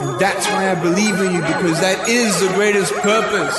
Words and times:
And 0.00 0.20
that's 0.20 0.46
why 0.48 0.70
I 0.70 0.74
believe 0.74 1.14
in 1.20 1.32
you 1.32 1.40
because 1.40 1.80
that 1.80 2.08
is 2.08 2.38
the 2.40 2.48
greatest 2.54 2.92
purpose. 3.00 3.56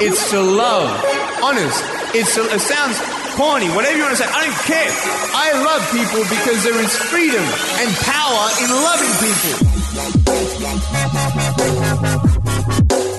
It's 0.00 0.30
to 0.30 0.40
love. 0.40 0.92
Honest. 1.42 1.82
It's 2.14 2.34
to, 2.34 2.42
it 2.52 2.60
sounds 2.60 3.00
corny, 3.32 3.68
whatever 3.72 3.96
you 3.96 4.04
want 4.04 4.16
to 4.16 4.22
say. 4.22 4.28
I 4.28 4.44
don't 4.44 4.60
care. 4.68 4.92
I 5.32 5.52
love 5.56 5.80
people 5.88 6.20
because 6.28 6.62
there 6.64 6.76
is 6.76 6.94
freedom 7.08 7.44
and 7.80 7.88
power 8.04 8.50
in 8.60 8.68
loving 8.68 9.14
people. 9.24 9.56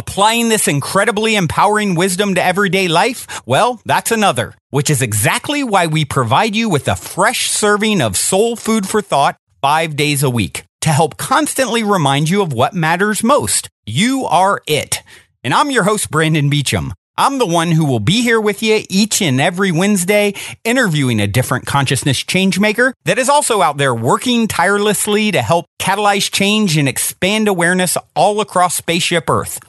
Applying 0.00 0.48
this 0.48 0.66
incredibly 0.66 1.36
empowering 1.36 1.94
wisdom 1.94 2.34
to 2.34 2.42
everyday 2.42 2.88
life? 2.88 3.42
Well, 3.44 3.82
that's 3.84 4.10
another, 4.10 4.54
which 4.70 4.88
is 4.88 5.02
exactly 5.02 5.62
why 5.62 5.88
we 5.88 6.06
provide 6.06 6.56
you 6.56 6.70
with 6.70 6.88
a 6.88 6.96
fresh 6.96 7.50
serving 7.50 8.00
of 8.00 8.16
soul 8.16 8.56
food 8.56 8.88
for 8.88 9.02
thought 9.02 9.36
five 9.60 9.96
days 9.96 10.22
a 10.22 10.30
week 10.30 10.64
to 10.80 10.88
help 10.88 11.18
constantly 11.18 11.82
remind 11.82 12.30
you 12.30 12.40
of 12.40 12.54
what 12.54 12.72
matters 12.72 13.22
most. 13.22 13.68
You 13.84 14.24
are 14.24 14.62
it. 14.66 15.02
And 15.44 15.52
I'm 15.52 15.70
your 15.70 15.84
host, 15.84 16.10
Brandon 16.10 16.48
Beecham. 16.48 16.94
I'm 17.18 17.36
the 17.36 17.44
one 17.44 17.70
who 17.70 17.84
will 17.84 18.00
be 18.00 18.22
here 18.22 18.40
with 18.40 18.62
you 18.62 18.82
each 18.88 19.20
and 19.20 19.38
every 19.38 19.70
Wednesday, 19.70 20.32
interviewing 20.64 21.20
a 21.20 21.26
different 21.26 21.66
consciousness 21.66 22.24
changemaker 22.24 22.94
that 23.04 23.18
is 23.18 23.28
also 23.28 23.60
out 23.60 23.76
there 23.76 23.94
working 23.94 24.48
tirelessly 24.48 25.30
to 25.32 25.42
help 25.42 25.66
catalyze 25.78 26.32
change 26.32 26.78
and 26.78 26.88
expand 26.88 27.48
awareness 27.48 27.98
all 28.16 28.40
across 28.40 28.76
Spaceship 28.76 29.28
Earth. 29.28 29.60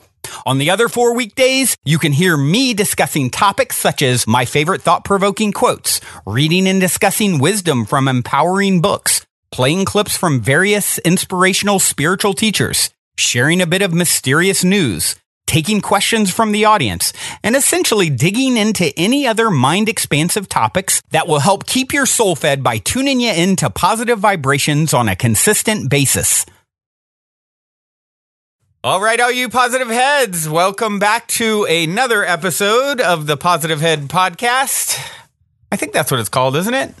On 0.46 0.58
the 0.58 0.70
other 0.70 0.88
four 0.88 1.14
weekdays, 1.14 1.76
you 1.84 1.98
can 1.98 2.12
hear 2.12 2.36
me 2.36 2.74
discussing 2.74 3.30
topics 3.30 3.76
such 3.76 4.02
as 4.02 4.26
my 4.26 4.44
favorite 4.44 4.82
thought 4.82 5.04
provoking 5.04 5.52
quotes, 5.52 6.00
reading 6.26 6.66
and 6.66 6.80
discussing 6.80 7.38
wisdom 7.38 7.84
from 7.84 8.08
empowering 8.08 8.80
books, 8.80 9.24
playing 9.50 9.84
clips 9.84 10.16
from 10.16 10.40
various 10.40 10.98
inspirational 10.98 11.78
spiritual 11.78 12.34
teachers, 12.34 12.90
sharing 13.16 13.60
a 13.60 13.66
bit 13.66 13.82
of 13.82 13.92
mysterious 13.92 14.64
news, 14.64 15.16
taking 15.46 15.80
questions 15.80 16.32
from 16.32 16.52
the 16.52 16.64
audience, 16.64 17.12
and 17.42 17.54
essentially 17.54 18.08
digging 18.08 18.56
into 18.56 18.92
any 18.98 19.26
other 19.26 19.50
mind 19.50 19.88
expansive 19.88 20.48
topics 20.48 21.02
that 21.10 21.28
will 21.28 21.40
help 21.40 21.66
keep 21.66 21.92
your 21.92 22.06
soul 22.06 22.34
fed 22.34 22.62
by 22.62 22.78
tuning 22.78 23.20
you 23.20 23.30
into 23.30 23.68
positive 23.68 24.18
vibrations 24.18 24.94
on 24.94 25.08
a 25.08 25.16
consistent 25.16 25.90
basis. 25.90 26.46
All 28.84 29.00
right, 29.00 29.20
all 29.20 29.30
you 29.30 29.48
positive 29.48 29.86
heads, 29.86 30.48
welcome 30.48 30.98
back 30.98 31.28
to 31.28 31.62
another 31.66 32.24
episode 32.24 33.00
of 33.00 33.28
the 33.28 33.36
Positive 33.36 33.80
Head 33.80 34.08
podcast. 34.08 34.98
I 35.70 35.76
think 35.76 35.92
that's 35.92 36.10
what 36.10 36.18
it's 36.18 36.28
called, 36.28 36.56
isn't 36.56 36.74
it? 36.74 36.92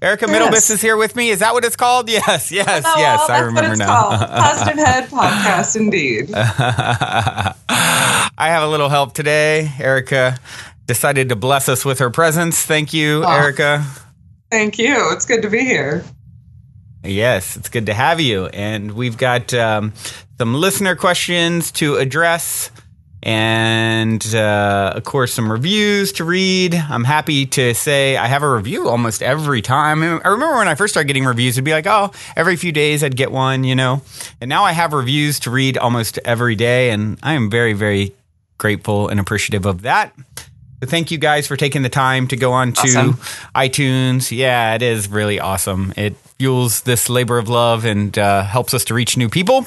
Erica 0.00 0.24
yes. 0.26 0.34
Middlebis 0.34 0.70
is 0.70 0.80
here 0.80 0.96
with 0.96 1.14
me. 1.16 1.28
Is 1.28 1.40
that 1.40 1.52
what 1.52 1.62
it's 1.66 1.76
called? 1.76 2.08
Yes, 2.10 2.50
yes, 2.50 2.84
yes. 2.96 3.28
I 3.28 3.40
remember 3.40 3.76
now. 3.76 4.16
Positive 4.16 4.78
Head 4.78 5.10
podcast, 5.10 5.76
indeed. 5.76 6.30
I 6.34 7.54
have 8.38 8.62
a 8.62 8.68
little 8.68 8.88
help 8.88 9.12
today. 9.12 9.70
Erica 9.78 10.38
decided 10.86 11.28
to 11.28 11.36
bless 11.36 11.68
us 11.68 11.84
with 11.84 11.98
her 11.98 12.08
presence. 12.08 12.64
Thank 12.64 12.94
you, 12.94 13.24
oh, 13.26 13.30
Erica. 13.30 13.84
Thank 14.50 14.78
you. 14.78 15.12
It's 15.12 15.26
good 15.26 15.42
to 15.42 15.50
be 15.50 15.60
here. 15.60 16.02
Yes, 17.02 17.56
it's 17.56 17.68
good 17.68 17.86
to 17.86 17.94
have 17.94 18.20
you. 18.20 18.46
And 18.46 18.92
we've 18.92 19.16
got 19.16 19.54
um, 19.54 19.92
some 20.38 20.54
listener 20.54 20.96
questions 20.96 21.72
to 21.72 21.96
address 21.96 22.70
and 23.22 24.34
uh, 24.34 24.94
of 24.96 25.04
course 25.04 25.32
some 25.34 25.50
reviews 25.50 26.12
to 26.12 26.24
read. 26.24 26.74
I'm 26.74 27.04
happy 27.04 27.46
to 27.46 27.74
say 27.74 28.16
i 28.16 28.26
have 28.26 28.42
a 28.42 28.50
review 28.50 28.88
almost 28.88 29.22
every 29.22 29.60
time. 29.60 30.02
I 30.02 30.28
remember 30.28 30.56
when 30.56 30.68
i 30.68 30.74
first 30.74 30.94
started 30.94 31.06
getting 31.06 31.24
reviews 31.24 31.56
it'd 31.56 31.64
be 31.64 31.72
like 31.72 31.86
oh 31.86 32.12
every 32.36 32.56
few 32.56 32.72
days 32.72 33.04
i'd 33.04 33.16
get 33.16 33.30
one 33.30 33.64
you 33.64 33.74
know? 33.74 34.02
And 34.40 34.48
now 34.48 34.64
i 34.64 34.72
have 34.72 34.92
reviews 34.92 35.40
to 35.40 35.50
read 35.50 35.76
almost 35.76 36.18
every 36.24 36.54
day 36.54 36.90
and 36.90 37.18
i 37.22 37.34
am 37.34 37.50
very 37.50 37.74
very 37.74 38.14
grateful 38.58 39.08
and 39.08 39.18
appreciative 39.20 39.66
of 39.66 39.82
that. 39.82 40.14
So 40.82 40.86
thank 40.86 41.10
you 41.10 41.18
guys 41.18 41.46
for 41.46 41.56
taking 41.56 41.82
the 41.82 41.88
time 41.90 42.26
to 42.28 42.36
go 42.36 42.52
on 42.52 42.72
to 42.72 42.80
awesome. 42.80 43.12
itunes. 43.54 44.34
Yeah 44.34 44.74
it 44.74 44.82
is 44.82 45.08
really 45.08 45.38
awesome. 45.38 45.92
It 45.96 46.14
fuels 46.40 46.80
this 46.80 47.10
labor 47.10 47.36
of 47.36 47.50
love 47.50 47.84
and 47.84 48.18
uh, 48.18 48.42
helps 48.42 48.72
us 48.72 48.82
to 48.82 48.94
reach 48.94 49.14
new 49.14 49.28
people 49.28 49.66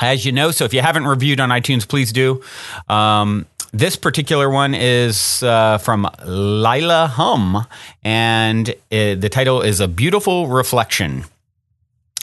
as 0.00 0.24
you 0.24 0.32
know. 0.32 0.50
So 0.50 0.64
if 0.64 0.72
you 0.72 0.80
haven't 0.80 1.06
reviewed 1.06 1.38
on 1.38 1.50
iTunes, 1.50 1.86
please 1.86 2.14
do. 2.14 2.42
Um, 2.88 3.44
this 3.74 3.94
particular 3.96 4.48
one 4.48 4.74
is 4.74 5.42
uh, 5.42 5.76
from 5.76 6.08
Lila 6.24 7.08
Hum, 7.08 7.66
and 8.02 8.74
it, 8.90 9.20
the 9.20 9.28
title 9.28 9.60
is 9.60 9.80
A 9.80 9.88
Beautiful 9.88 10.46
Reflection. 10.46 11.24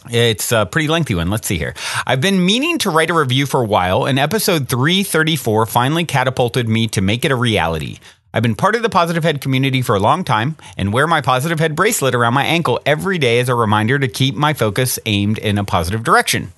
It's 0.09 0.51
a 0.51 0.65
pretty 0.65 0.87
lengthy 0.87 1.13
one. 1.13 1.29
Let's 1.29 1.47
see 1.47 1.59
here. 1.59 1.75
I've 2.07 2.21
been 2.21 2.43
meaning 2.43 2.79
to 2.79 2.89
write 2.89 3.11
a 3.11 3.13
review 3.13 3.45
for 3.45 3.61
a 3.61 3.65
while, 3.65 4.05
and 4.05 4.17
episode 4.17 4.67
334 4.67 5.67
finally 5.67 6.05
catapulted 6.05 6.67
me 6.67 6.87
to 6.87 7.01
make 7.01 7.23
it 7.23 7.31
a 7.31 7.35
reality. 7.35 7.99
I've 8.31 8.43
been 8.43 8.55
part 8.55 8.75
of 8.75 8.83
the 8.83 8.89
Positive 8.89 9.23
Head 9.23 9.41
community 9.41 9.81
for 9.81 9.95
a 9.95 9.99
long 9.99 10.23
time 10.23 10.55
and 10.77 10.93
wear 10.93 11.07
my 11.07 11.19
Positive 11.19 11.59
Head 11.59 11.75
bracelet 11.75 12.13
around 12.13 12.35
my 12.35 12.45
ankle 12.45 12.79
every 12.85 13.17
day 13.17 13.39
as 13.39 13.49
a 13.49 13.55
reminder 13.55 13.97
to 13.97 14.07
keep 14.07 14.35
my 14.35 14.53
focus 14.53 14.99
aimed 15.07 15.39
in 15.39 15.57
a 15.57 15.63
positive 15.63 16.03
direction. 16.03 16.51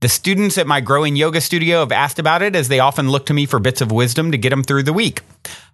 The 0.00 0.08
students 0.08 0.56
at 0.56 0.66
my 0.66 0.80
growing 0.80 1.16
yoga 1.16 1.42
studio 1.42 1.80
have 1.80 1.92
asked 1.92 2.18
about 2.18 2.40
it 2.40 2.56
as 2.56 2.68
they 2.68 2.80
often 2.80 3.10
look 3.10 3.26
to 3.26 3.34
me 3.34 3.44
for 3.44 3.58
bits 3.58 3.82
of 3.82 3.92
wisdom 3.92 4.32
to 4.32 4.38
get 4.38 4.48
them 4.48 4.64
through 4.64 4.84
the 4.84 4.94
week. 4.94 5.20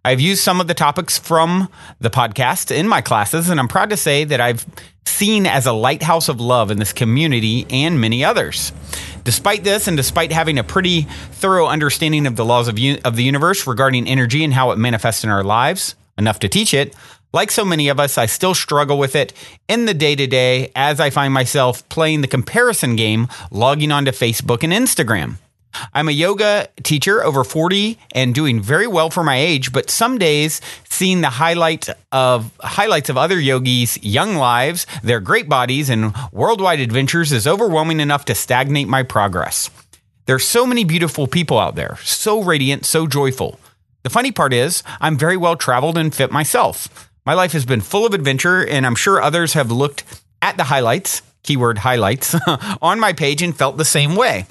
I've 0.05 0.21
used 0.21 0.43
some 0.43 0.61
of 0.61 0.67
the 0.67 0.75
topics 0.75 1.17
from 1.17 1.69
the 2.01 2.11
podcast 2.11 2.75
in 2.75 2.89
my 2.89 3.01
classes, 3.01 3.49
and 3.49 3.61
I'm 3.61 3.69
proud 3.69 3.91
to 3.91 3.97
say 3.97 4.25
that 4.25 4.41
I've 4.41 4.67
seen 5.05 5.47
as 5.47 5.65
a 5.65 5.73
lighthouse 5.73 6.29
of 6.29 6.41
love 6.41 6.73
in 6.73 6.81
this 6.81 6.93
community 6.93 7.67
and 7.71 8.01
many 8.01 8.25
others. 8.25 8.73
Despite 9.27 9.65
this, 9.65 9.89
and 9.89 9.97
despite 9.97 10.31
having 10.31 10.57
a 10.57 10.63
pretty 10.63 11.03
thorough 11.33 11.67
understanding 11.67 12.29
of 12.29 12.37
the 12.37 12.45
laws 12.45 12.69
of, 12.69 12.79
of 13.05 13.17
the 13.17 13.25
universe 13.25 13.67
regarding 13.67 14.07
energy 14.07 14.45
and 14.45 14.55
how 14.55 14.71
it 14.71 14.79
manifests 14.79 15.25
in 15.25 15.31
our 15.31 15.43
lives, 15.43 15.97
enough 16.17 16.39
to 16.39 16.49
teach 16.49 16.73
it, 16.73 16.95
like 17.33 17.51
so 17.51 17.65
many 17.65 17.89
of 17.89 17.99
us, 17.99 18.19
I 18.19 18.27
still 18.27 18.55
struggle 18.55 18.99
with 19.01 19.17
it 19.17 19.33
in 19.67 19.87
the 19.87 19.95
day 19.95 20.15
to 20.15 20.29
day 20.29 20.71
as 20.77 21.01
I 21.01 21.11
find 21.11 21.35
myself 21.35 21.87
playing 21.89 22.21
the 22.21 22.29
comparison 22.29 22.95
game, 22.95 23.27
logging 23.51 23.91
onto 23.91 24.13
Facebook 24.13 24.63
and 24.63 24.73
Instagram. 24.73 25.39
I'm 25.93 26.09
a 26.09 26.13
yoga 26.13 26.69
teacher 26.83 27.23
over 27.23 27.45
40 27.45 27.99
and 28.13 28.35
doing 28.35 28.61
very 28.61 28.87
well 28.87 29.11
for 29.11 29.25
my 29.25 29.37
age, 29.37 29.73
but 29.73 29.91
some 29.91 30.19
days 30.19 30.61
seeing 30.89 31.21
the 31.21 31.31
highlight 31.31 31.89
of 32.13 32.51
highlights 32.61 33.09
of 33.09 33.17
other 33.17 33.39
yogis' 33.39 34.03
young 34.03 34.37
lives, 34.37 34.87
their 35.03 35.21
great 35.21 35.49
bodies 35.49 35.91
and 35.91 36.15
worldwide 36.33 36.81
adventures 36.81 37.33
is 37.33 37.47
overwhelming 37.47 38.01
enough 38.01 38.25
to 38.27 38.35
stagnate 38.35 38.89
my 38.89 39.03
progress. 39.03 39.71
There's 40.27 40.47
so 40.47 40.67
many 40.67 40.85
beautiful 40.85 41.27
people 41.27 41.59
out 41.59 41.77
there, 41.77 41.99
so 42.03 42.43
radiant, 42.43 42.85
so 42.85 43.07
joyful. 43.07 43.61
The 44.03 44.11
funny 44.11 44.33
part 44.33 44.53
is, 44.53 44.83
I'm 45.01 45.17
very 45.17 45.37
well 45.37 45.57
traveled 45.57 45.99
and 45.99 46.15
fit 46.15 46.33
myself. 46.33 47.11
My 47.25 47.35
life 47.35 47.53
has 47.53 47.65
been 47.65 47.81
full 47.81 48.07
of 48.07 48.15
adventure, 48.15 48.65
and 48.65 48.87
I'm 48.87 48.95
sure 48.95 49.21
others 49.21 49.55
have 49.55 49.71
looked 49.71 50.05
at 50.41 50.57
the 50.57 50.65
highlights, 50.65 51.23
keyword 51.43 51.79
highlights, 51.79 52.35
on 52.83 53.01
my 53.01 53.13
page 53.13 53.43
and 53.43 53.57
felt 53.57 53.77
the 53.77 53.85
same 53.85 54.15
way. 54.15 54.47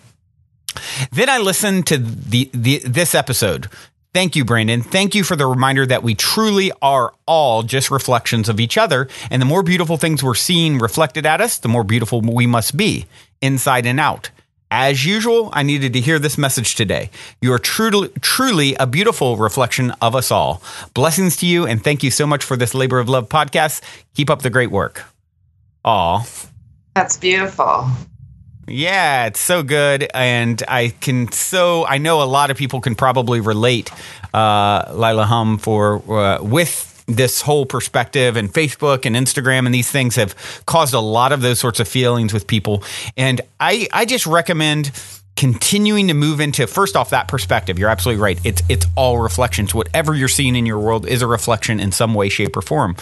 Then 1.11 1.29
I 1.29 1.37
listened 1.37 1.87
to 1.87 1.97
the, 1.97 2.49
the 2.53 2.79
this 2.79 3.15
episode. 3.15 3.69
Thank 4.13 4.37
you, 4.37 4.45
Brandon. 4.45 4.81
Thank 4.81 5.13
you 5.13 5.25
for 5.25 5.35
the 5.35 5.45
reminder 5.45 5.85
that 5.85 6.01
we 6.01 6.15
truly 6.15 6.71
are 6.81 7.13
all 7.27 7.63
just 7.63 7.91
reflections 7.91 8.47
of 8.47 8.61
each 8.61 8.77
other. 8.77 9.09
And 9.29 9.41
the 9.41 9.45
more 9.45 9.61
beautiful 9.61 9.97
things 9.97 10.23
we're 10.23 10.35
seeing 10.35 10.79
reflected 10.79 11.25
at 11.25 11.41
us, 11.41 11.57
the 11.57 11.67
more 11.67 11.83
beautiful 11.83 12.21
we 12.21 12.47
must 12.47 12.77
be, 12.77 13.07
inside 13.41 13.85
and 13.85 13.99
out. 13.99 14.29
As 14.71 15.05
usual, 15.05 15.49
I 15.53 15.63
needed 15.63 15.93
to 15.93 15.99
hear 15.99 16.17
this 16.17 16.37
message 16.37 16.75
today. 16.75 17.09
You 17.41 17.53
are 17.53 17.59
truly, 17.59 18.09
truly 18.21 18.75
a 18.75 18.87
beautiful 18.87 19.37
reflection 19.37 19.91
of 20.01 20.15
us 20.15 20.31
all. 20.31 20.61
Blessings 20.93 21.35
to 21.37 21.45
you, 21.45 21.65
and 21.65 21.83
thank 21.83 22.01
you 22.01 22.09
so 22.09 22.25
much 22.25 22.43
for 22.43 22.57
this 22.57 22.73
Labor 22.73 22.99
of 22.99 23.09
Love 23.09 23.29
podcast. 23.29 23.81
Keep 24.15 24.29
up 24.29 24.41
the 24.41 24.49
great 24.49 24.71
work. 24.71 25.03
Aw. 25.83 26.25
That's 26.95 27.17
beautiful. 27.17 27.89
Yeah, 28.67 29.27
it's 29.27 29.39
so 29.39 29.63
good. 29.63 30.07
And 30.13 30.61
I 30.67 30.89
can 30.99 31.31
so, 31.31 31.85
I 31.85 31.97
know 31.97 32.23
a 32.23 32.25
lot 32.25 32.51
of 32.51 32.57
people 32.57 32.81
can 32.81 32.95
probably 32.95 33.39
relate, 33.39 33.91
uh, 34.33 34.91
Lila 34.93 35.25
Hum, 35.25 35.57
for, 35.57 36.01
uh, 36.11 36.41
with 36.41 36.91
this 37.07 37.41
whole 37.41 37.65
perspective 37.67 38.35
and 38.35 38.51
Facebook 38.51 39.05
and 39.05 39.15
Instagram 39.15 39.65
and 39.65 39.73
these 39.73 39.91
things 39.91 40.15
have 40.15 40.63
caused 40.65 40.95
a 40.95 40.99
lot 40.99 41.31
of 41.31 41.41
those 41.41 41.59
sorts 41.59 41.79
of 41.79 41.87
feelings 41.87 42.33
with 42.33 42.47
people. 42.47 42.83
And 43.15 43.41
I, 43.59 43.87
I 43.93 44.05
just 44.05 44.25
recommend 44.25 44.91
continuing 45.35 46.07
to 46.07 46.13
move 46.13 46.39
into 46.39 46.65
first 46.65 46.95
off 46.95 47.09
that 47.09 47.27
perspective 47.27 47.77
you're 47.77 47.89
absolutely 47.89 48.21
right 48.21 48.39
it's 48.45 48.63
it's 48.69 48.85
all 48.95 49.19
reflections 49.19 49.75
whatever 49.75 50.15
you're 50.15 50.29
seeing 50.29 50.55
in 50.55 50.65
your 50.65 50.79
world 50.79 51.05
is 51.05 51.21
a 51.21 51.27
reflection 51.27 51.77
in 51.81 51.91
some 51.91 52.13
way 52.13 52.29
shape 52.29 52.55
or 52.55 52.61
form 52.61 52.95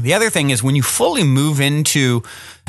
the 0.00 0.14
other 0.14 0.30
thing 0.30 0.50
is 0.50 0.62
when 0.62 0.74
you 0.74 0.82
fully 0.82 1.24
move 1.24 1.60
into 1.60 2.22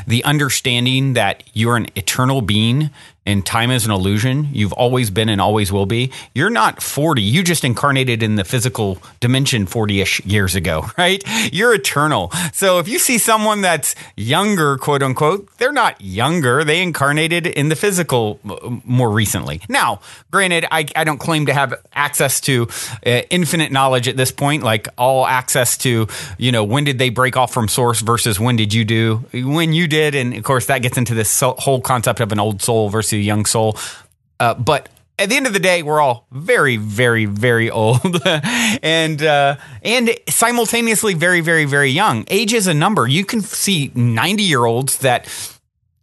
the 0.07 0.23
understanding 0.23 1.13
that 1.13 1.43
you're 1.53 1.77
an 1.77 1.87
eternal 1.95 2.41
being 2.41 2.89
and 3.25 3.45
time 3.45 3.71
is 3.71 3.85
an 3.85 3.91
illusion. 3.91 4.49
You've 4.51 4.73
always 4.73 5.09
been 5.09 5.29
and 5.29 5.39
always 5.39 5.71
will 5.71 5.85
be. 5.85 6.11
You're 6.35 6.49
not 6.49 6.81
40. 6.81 7.21
You 7.21 7.43
just 7.43 7.63
incarnated 7.63 8.21
in 8.21 8.35
the 8.35 8.43
physical 8.43 8.97
dimension 9.21 9.65
40 9.65 10.01
ish 10.01 10.25
years 10.25 10.55
ago, 10.55 10.85
right? 10.97 11.23
You're 11.53 11.73
eternal. 11.73 12.31
So 12.51 12.79
if 12.79 12.87
you 12.87 12.99
see 12.99 13.17
someone 13.17 13.61
that's 13.61 13.95
younger, 14.17 14.77
quote 14.77 15.01
unquote, 15.01 15.49
they're 15.57 15.71
not 15.71 16.01
younger. 16.01 16.63
They 16.63 16.81
incarnated 16.81 17.47
in 17.47 17.69
the 17.69 17.75
physical 17.75 18.39
more 18.83 19.09
recently. 19.09 19.61
Now, 19.69 20.01
granted, 20.31 20.65
I, 20.69 20.85
I 20.95 21.03
don't 21.05 21.19
claim 21.19 21.45
to 21.45 21.53
have 21.53 21.73
access 21.93 22.41
to 22.41 22.67
uh, 23.05 23.21
infinite 23.29 23.71
knowledge 23.71 24.07
at 24.09 24.17
this 24.17 24.31
point, 24.31 24.63
like 24.63 24.89
all 24.97 25.25
access 25.25 25.77
to, 25.79 26.07
you 26.37 26.51
know, 26.51 26.63
when 26.65 26.83
did 26.83 26.97
they 26.97 27.09
break 27.09 27.37
off 27.37 27.53
from 27.53 27.69
source 27.69 28.01
versus 28.01 28.39
when 28.39 28.57
did 28.57 28.73
you 28.73 28.83
do, 28.83 29.23
when 29.33 29.71
you 29.71 29.87
did. 29.87 30.13
And 30.13 30.33
of 30.33 30.43
course, 30.43 30.65
that 30.65 30.81
gets 30.81 30.97
into 30.97 31.13
this 31.13 31.39
whole 31.39 31.79
concept 31.79 32.19
of 32.19 32.31
an 32.33 32.39
old 32.39 32.61
soul 32.61 32.89
versus 32.89 33.12
young 33.17 33.45
soul. 33.45 33.77
Uh, 34.39 34.53
but 34.53 34.89
at 35.19 35.29
the 35.29 35.35
end 35.35 35.47
of 35.47 35.53
the 35.53 35.59
day, 35.59 35.83
we're 35.83 36.01
all 36.01 36.27
very, 36.31 36.77
very, 36.77 37.25
very 37.25 37.69
old, 37.69 38.21
and 38.25 39.21
uh, 39.21 39.55
and 39.83 40.11
simultaneously 40.27 41.13
very, 41.13 41.41
very, 41.41 41.65
very 41.65 41.89
young. 41.89 42.25
Age 42.27 42.53
is 42.53 42.67
a 42.67 42.73
number. 42.73 43.07
You 43.07 43.25
can 43.25 43.41
see 43.41 43.91
ninety 43.95 44.43
year 44.43 44.65
olds 44.65 44.97
that 44.99 45.27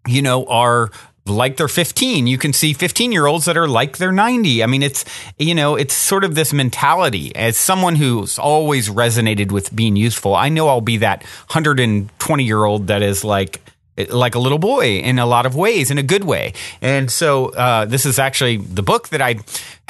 you 0.06 0.22
know 0.22 0.46
are 0.46 0.90
like 1.26 1.56
they're 1.56 1.68
15 1.68 2.26
you 2.26 2.38
can 2.38 2.52
see 2.52 2.72
15 2.72 3.12
year 3.12 3.26
olds 3.26 3.44
that 3.44 3.56
are 3.56 3.68
like 3.68 3.98
they're 3.98 4.10
90 4.10 4.64
i 4.64 4.66
mean 4.66 4.82
it's 4.82 5.04
you 5.38 5.54
know 5.54 5.76
it's 5.76 5.94
sort 5.94 6.24
of 6.24 6.34
this 6.34 6.52
mentality 6.52 7.34
as 7.36 7.56
someone 7.56 7.94
who's 7.94 8.38
always 8.38 8.88
resonated 8.88 9.52
with 9.52 9.74
being 9.76 9.96
useful 9.96 10.34
i 10.34 10.48
know 10.48 10.66
i'll 10.66 10.80
be 10.80 10.96
that 10.96 11.22
120 11.52 12.44
year 12.44 12.64
old 12.64 12.88
that 12.88 13.02
is 13.02 13.22
like 13.22 13.60
like 14.06 14.34
a 14.34 14.38
little 14.38 14.58
boy 14.58 14.98
in 14.98 15.18
a 15.18 15.26
lot 15.26 15.46
of 15.46 15.54
ways, 15.54 15.90
in 15.90 15.98
a 15.98 16.02
good 16.02 16.24
way. 16.24 16.52
And 16.80 17.10
so, 17.10 17.46
uh, 17.50 17.84
this 17.84 18.06
is 18.06 18.18
actually 18.18 18.56
the 18.56 18.82
book 18.82 19.08
that 19.08 19.20
I 19.20 19.36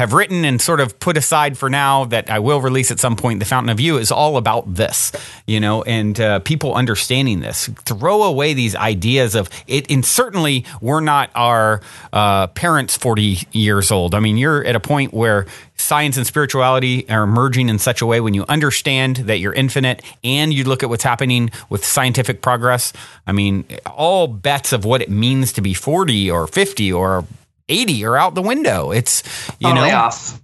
have 0.00 0.14
written 0.14 0.46
and 0.46 0.62
sort 0.62 0.80
of 0.80 0.98
put 0.98 1.18
aside 1.18 1.58
for 1.58 1.68
now 1.68 2.06
that 2.06 2.30
I 2.30 2.38
will 2.38 2.62
release 2.62 2.90
at 2.90 2.98
some 2.98 3.16
point. 3.16 3.38
The 3.38 3.44
Fountain 3.44 3.68
of 3.68 3.78
You 3.78 3.98
is 3.98 4.10
all 4.10 4.38
about 4.38 4.74
this, 4.74 5.12
you 5.46 5.60
know, 5.60 5.82
and 5.82 6.18
uh, 6.18 6.38
people 6.38 6.74
understanding 6.74 7.40
this. 7.40 7.68
Throw 7.84 8.22
away 8.22 8.54
these 8.54 8.74
ideas 8.74 9.34
of 9.34 9.50
it. 9.66 9.90
And 9.90 10.02
certainly, 10.02 10.64
we're 10.80 11.02
not 11.02 11.30
our 11.34 11.82
uh, 12.14 12.46
parents 12.46 12.96
40 12.96 13.46
years 13.52 13.90
old. 13.90 14.14
I 14.14 14.20
mean, 14.20 14.38
you're 14.38 14.64
at 14.64 14.74
a 14.74 14.80
point 14.80 15.12
where 15.12 15.46
science 15.80 16.16
and 16.16 16.26
spirituality 16.26 17.08
are 17.08 17.26
merging 17.26 17.68
in 17.68 17.78
such 17.78 18.00
a 18.00 18.06
way 18.06 18.20
when 18.20 18.34
you 18.34 18.44
understand 18.48 19.16
that 19.16 19.38
you're 19.38 19.52
infinite 19.52 20.02
and 20.22 20.52
you 20.52 20.64
look 20.64 20.82
at 20.82 20.88
what's 20.88 21.04
happening 21.04 21.50
with 21.68 21.84
scientific 21.84 22.42
progress. 22.42 22.92
I 23.26 23.32
mean, 23.32 23.64
all 24.00 24.26
bets 24.26 24.72
of 24.72 24.86
what 24.86 25.02
it 25.02 25.10
means 25.10 25.52
to 25.52 25.60
be 25.60 25.74
40 25.74 26.30
or 26.30 26.46
50 26.46 26.90
or 26.90 27.26
80 27.68 28.02
are 28.06 28.16
out 28.16 28.34
the 28.34 28.40
window. 28.40 28.90
It's, 28.92 29.22
you 29.58 29.68
totally 29.68 29.90
know, 29.90 29.96
off. 29.96 30.40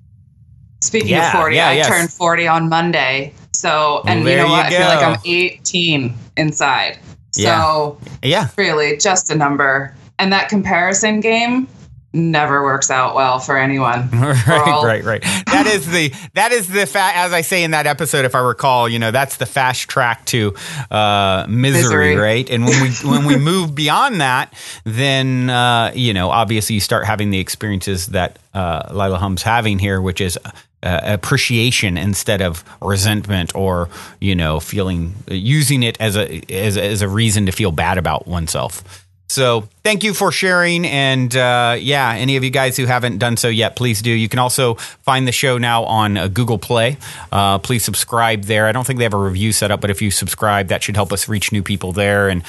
Speaking 0.83 1.09
Yeah, 1.09 1.33
of 1.33 1.41
40, 1.41 1.57
yeah, 1.57 1.69
I 1.69 1.73
yes. 1.73 1.89
turned 1.89 2.13
40 2.13 2.47
on 2.47 2.69
Monday. 2.69 3.33
So, 3.53 4.03
and 4.07 4.21
you 4.21 4.37
know 4.37 4.45
you 4.45 4.51
what? 4.51 4.67
I 4.67 4.71
feel 4.71 4.81
like. 4.81 5.03
I'm 5.03 5.19
18 5.25 6.15
inside. 6.37 6.99
Yeah. 7.35 7.63
So, 7.63 7.99
yeah. 8.23 8.49
really, 8.59 8.99
just 8.99 9.31
a 9.31 9.35
number. 9.35 9.97
And 10.19 10.31
that 10.35 10.51
comparison 10.51 11.21
game 11.21 11.67
never 12.13 12.63
works 12.63 12.91
out 12.91 13.15
well 13.15 13.39
for 13.39 13.57
anyone. 13.59 14.09
right, 14.13 14.49
all- 14.49 14.85
right, 14.87 15.05
right. 15.05 15.23
That 15.23 15.67
is 15.67 15.87
the 15.91 16.13
that 16.35 16.53
is 16.53 16.69
the 16.69 16.87
fa- 16.87 17.13
as 17.15 17.33
I 17.33 17.41
say 17.43 17.63
in 17.65 17.71
that 17.73 17.87
episode, 17.87 18.25
if 18.25 18.35
I 18.35 18.41
recall, 18.41 18.89
you 18.89 18.99
know, 18.99 19.11
that's 19.11 19.37
the 19.37 19.47
fast 19.47 19.89
track 19.89 20.25
to 20.27 20.55
uh, 20.91 21.47
misery, 21.49 21.83
Misery. 21.83 22.17
right? 22.17 22.49
And 22.51 22.65
when 22.65 22.83
we 22.83 22.91
when 23.09 23.25
we 23.27 23.37
move 23.37 23.75
beyond 23.75 24.21
that, 24.21 24.53
then 24.85 25.49
uh, 25.51 25.93
you 25.95 26.13
know, 26.15 26.31
obviously, 26.31 26.75
you 26.75 26.81
start 26.81 27.05
having 27.07 27.31
the 27.31 27.39
experiences 27.39 28.07
that 28.09 28.39
uh, 28.55 28.89
Lila 28.91 29.19
Hum's 29.19 29.43
having 29.43 29.79
here, 29.79 30.01
which 30.01 30.21
is. 30.21 30.39
Uh, 30.83 31.01
appreciation 31.05 31.97
instead 31.99 32.41
of 32.41 32.63
resentment 32.81 33.53
or 33.57 33.89
you 34.21 34.35
know 34.37 34.61
feeling 34.61 35.15
using 35.27 35.83
it 35.83 35.97
as 36.01 36.17
a 36.17 36.41
as, 36.53 36.77
a- 36.77 36.85
as 36.85 37.03
a 37.03 37.09
reason 37.09 37.47
to 37.47 37.51
feel 37.51 37.73
bad 37.73 37.99
about 37.99 38.29
oneself 38.29 39.06
so 39.29 39.69
thank 39.83 40.05
you 40.05 40.15
for 40.15 40.31
sharing. 40.31 40.87
And 40.87 41.35
uh, 41.37 41.77
yeah, 41.79 42.13
any 42.13 42.37
of 42.37 42.45
you 42.45 42.51
guys 42.51 42.77
who 42.77 42.87
haven't 42.87 43.19
done 43.19 43.37
so 43.37 43.49
yet, 43.49 43.77
please 43.77 44.03
do. 44.03 44.11
You 44.11 44.29
can 44.29 44.39
also 44.39 44.75
find 44.75 45.27
the 45.27 45.33
show 45.33 45.59
now 45.59 45.85
on 45.85 46.17
uh, 46.17 46.29
Google 46.29 46.59
Play. 46.59 46.97
Uh, 47.33 47.59
please 47.59 47.85
subscribe 47.85 48.45
there. 48.45 48.67
I 48.67 48.73
don't 48.73 48.87
think 48.87 48.99
they 48.99 49.05
have 49.05 49.15
a 49.15 49.19
review 49.19 49.53
set 49.53 49.71
up, 49.71 49.81
but 49.81 49.91
if 49.91 50.01
you 50.01 50.11
subscribe, 50.11 50.69
that 50.69 50.83
should 50.83 50.97
help 50.97 51.13
us 51.13 51.29
reach 51.29 51.53
new 51.53 51.63
people 51.63 51.93
there. 51.93 52.29
And 52.29 52.43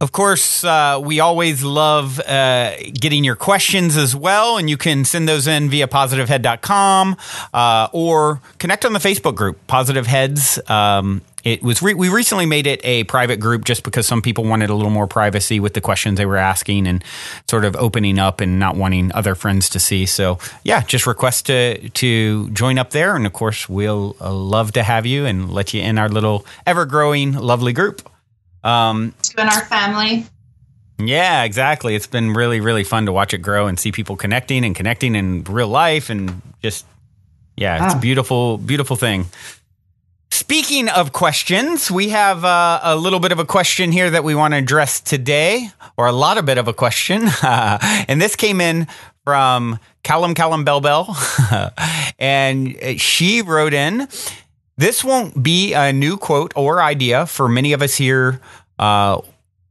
of 0.00 0.10
course, 0.10 0.64
uh, 0.64 1.00
we 1.00 1.20
always 1.20 1.62
love 1.62 2.18
uh, 2.18 2.74
getting 2.92 3.22
your 3.22 3.36
questions 3.36 3.96
as 3.96 4.16
well, 4.16 4.56
and 4.56 4.68
you 4.68 4.76
can 4.76 5.04
send 5.04 5.28
those 5.28 5.46
in 5.46 5.70
via 5.70 5.86
positivehead.com 5.86 7.16
uh, 7.54 7.88
or 7.92 8.40
connect 8.58 8.84
on 8.84 8.94
the 8.94 8.98
Facebook 8.98 9.36
group, 9.36 9.64
Positive 9.68 10.06
Heads. 10.08 10.58
Um, 10.68 11.22
it 11.44 11.62
was 11.62 11.82
re- 11.82 11.94
we 11.94 12.08
recently 12.08 12.46
made 12.46 12.66
it 12.66 12.80
a 12.84 13.04
private 13.04 13.38
group 13.40 13.64
just 13.64 13.82
because 13.82 14.06
some 14.06 14.22
people 14.22 14.44
wanted 14.44 14.70
a 14.70 14.74
little 14.74 14.90
more 14.90 15.06
privacy 15.06 15.58
with 15.60 15.74
the 15.74 15.80
questions 15.80 16.16
they 16.18 16.26
were 16.26 16.36
asking 16.36 16.86
and 16.86 17.02
sort 17.50 17.64
of 17.64 17.74
opening 17.76 18.18
up 18.18 18.40
and 18.40 18.58
not 18.58 18.76
wanting 18.76 19.12
other 19.12 19.34
friends 19.34 19.68
to 19.70 19.80
see. 19.80 20.06
So 20.06 20.38
yeah, 20.64 20.82
just 20.82 21.06
request 21.06 21.46
to 21.46 21.88
to 21.90 22.48
join 22.50 22.78
up 22.78 22.90
there, 22.90 23.16
and 23.16 23.26
of 23.26 23.32
course 23.32 23.68
we'll 23.68 24.14
uh, 24.20 24.32
love 24.32 24.72
to 24.72 24.82
have 24.82 25.04
you 25.06 25.26
and 25.26 25.50
let 25.50 25.74
you 25.74 25.82
in 25.82 25.98
our 25.98 26.08
little 26.08 26.46
ever 26.66 26.86
growing 26.86 27.32
lovely 27.32 27.72
group. 27.72 28.08
Um, 28.64 29.12
In 29.36 29.48
our 29.48 29.64
family. 29.64 30.24
yeah, 30.98 31.42
exactly. 31.42 31.96
It's 31.96 32.06
been 32.06 32.32
really, 32.32 32.60
really 32.60 32.84
fun 32.84 33.06
to 33.06 33.12
watch 33.12 33.34
it 33.34 33.38
grow 33.38 33.66
and 33.66 33.78
see 33.80 33.90
people 33.90 34.14
connecting 34.16 34.64
and 34.64 34.76
connecting 34.76 35.16
in 35.16 35.42
real 35.44 35.66
life 35.66 36.10
and 36.10 36.40
just, 36.62 36.86
yeah, 37.56 37.84
it's 37.86 37.94
a 37.96 37.98
beautiful, 37.98 38.58
beautiful 38.58 38.94
thing. 38.94 39.26
Speaking 40.42 40.88
of 40.88 41.12
questions, 41.12 41.88
we 41.88 42.08
have 42.08 42.44
uh, 42.44 42.80
a 42.82 42.96
little 42.96 43.20
bit 43.20 43.30
of 43.30 43.38
a 43.38 43.44
question 43.44 43.92
here 43.92 44.10
that 44.10 44.24
we 44.24 44.34
want 44.34 44.54
to 44.54 44.58
address 44.58 45.00
today, 45.00 45.70
or 45.96 46.08
a 46.08 46.12
lot 46.12 46.36
of 46.36 46.44
bit 46.44 46.58
of 46.58 46.66
a 46.66 46.72
question. 46.72 47.28
and 47.44 48.20
this 48.20 48.34
came 48.34 48.60
in 48.60 48.88
from 49.22 49.78
Callum 50.02 50.34
Callum 50.34 50.64
Bell 50.64 50.80
Bell. 50.80 51.16
and 52.18 52.76
she 53.00 53.40
wrote 53.40 53.72
in, 53.72 54.08
this 54.76 55.04
won't 55.04 55.40
be 55.40 55.74
a 55.74 55.92
new 55.92 56.16
quote 56.16 56.52
or 56.56 56.82
idea 56.82 57.24
for 57.26 57.48
many 57.48 57.72
of 57.72 57.80
us 57.80 57.94
here 57.94 58.40
uh, 58.80 59.20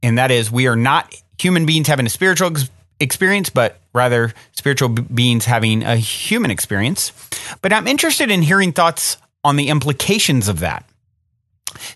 and 0.02 0.16
that 0.16 0.30
is 0.30 0.50
we 0.50 0.66
are 0.68 0.74
not 0.74 1.14
human 1.38 1.66
beings 1.66 1.86
having 1.86 2.06
a 2.06 2.10
spiritual 2.10 2.48
ex- 2.48 2.70
experience, 2.98 3.50
but 3.50 3.78
rather 3.92 4.32
spiritual 4.52 4.88
b- 4.88 5.02
beings 5.02 5.44
having 5.44 5.82
a 5.82 5.96
human 5.96 6.50
experience. 6.50 7.12
But 7.60 7.74
I'm 7.74 7.86
interested 7.86 8.30
in 8.30 8.40
hearing 8.40 8.72
thoughts 8.72 9.18
on 9.44 9.56
the 9.56 9.68
implications 9.68 10.48
of 10.48 10.60
that. 10.60 10.84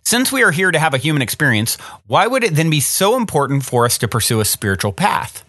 Since 0.05 0.33
we 0.33 0.43
are 0.43 0.53
here 0.53 0.71
to 0.71 0.79
have 0.79 0.95
a 0.95 0.99
human 0.99 1.23
experience, 1.23 1.77
why 2.07 2.27
would 2.27 2.45
it 2.45 2.55
then 2.55 2.71
be 2.71 2.81
so 2.81 3.17
important 3.17 3.65
for 3.65 3.85
us 3.85 3.99
to 3.99 4.09
pursue 4.09 4.41
a 4.41 4.45
spiritual 4.45 4.93
path? 4.93 5.45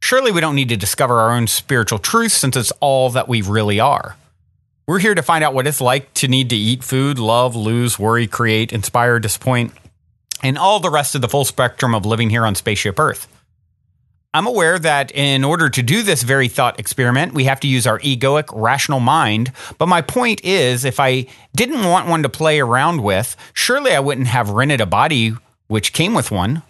Surely 0.00 0.30
we 0.30 0.40
don't 0.40 0.54
need 0.54 0.68
to 0.68 0.76
discover 0.76 1.18
our 1.18 1.34
own 1.34 1.46
spiritual 1.46 1.98
truth 1.98 2.32
since 2.32 2.56
it's 2.56 2.72
all 2.80 3.08
that 3.10 3.28
we 3.28 3.40
really 3.40 3.80
are. 3.80 4.16
We're 4.86 4.98
here 4.98 5.14
to 5.14 5.22
find 5.22 5.42
out 5.42 5.54
what 5.54 5.66
it's 5.66 5.80
like 5.80 6.12
to 6.14 6.28
need 6.28 6.50
to 6.50 6.56
eat 6.56 6.84
food, 6.84 7.18
love, 7.18 7.56
lose, 7.56 7.98
worry, 7.98 8.26
create, 8.26 8.70
inspire, 8.70 9.18
disappoint, 9.18 9.72
and 10.42 10.58
all 10.58 10.78
the 10.78 10.90
rest 10.90 11.14
of 11.14 11.22
the 11.22 11.28
full 11.28 11.46
spectrum 11.46 11.94
of 11.94 12.04
living 12.04 12.28
here 12.28 12.44
on 12.44 12.54
Spaceship 12.54 13.00
Earth. 13.00 13.26
I'm 14.34 14.48
aware 14.48 14.80
that 14.80 15.12
in 15.12 15.44
order 15.44 15.70
to 15.70 15.80
do 15.80 16.02
this 16.02 16.24
very 16.24 16.48
thought 16.48 16.80
experiment, 16.80 17.34
we 17.34 17.44
have 17.44 17.60
to 17.60 17.68
use 17.68 17.86
our 17.86 18.00
egoic, 18.00 18.46
rational 18.52 18.98
mind. 18.98 19.52
But 19.78 19.86
my 19.86 20.02
point 20.02 20.44
is, 20.44 20.84
if 20.84 20.98
I 20.98 21.26
didn't 21.54 21.84
want 21.84 22.08
one 22.08 22.24
to 22.24 22.28
play 22.28 22.58
around 22.58 23.04
with, 23.04 23.36
surely 23.52 23.92
I 23.92 24.00
wouldn't 24.00 24.26
have 24.26 24.50
rented 24.50 24.80
a 24.80 24.86
body 24.86 25.34
which 25.68 25.92
came 25.92 26.14
with 26.14 26.32
one. 26.32 26.64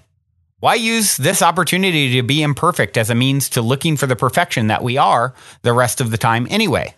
Why 0.61 0.75
use 0.75 1.17
this 1.17 1.41
opportunity 1.41 2.13
to 2.13 2.23
be 2.23 2.43
imperfect 2.43 2.99
as 2.99 3.09
a 3.09 3.15
means 3.15 3.49
to 3.51 3.63
looking 3.63 3.97
for 3.97 4.07
the 4.07 4.15
perfection 4.15 4.67
that 4.67 4.83
we 4.83 4.99
are 4.99 5.33
the 5.63 5.73
rest 5.73 6.03
of 6.03 6.11
the 6.11 6.19
time 6.19 6.47
anyway? 6.51 6.95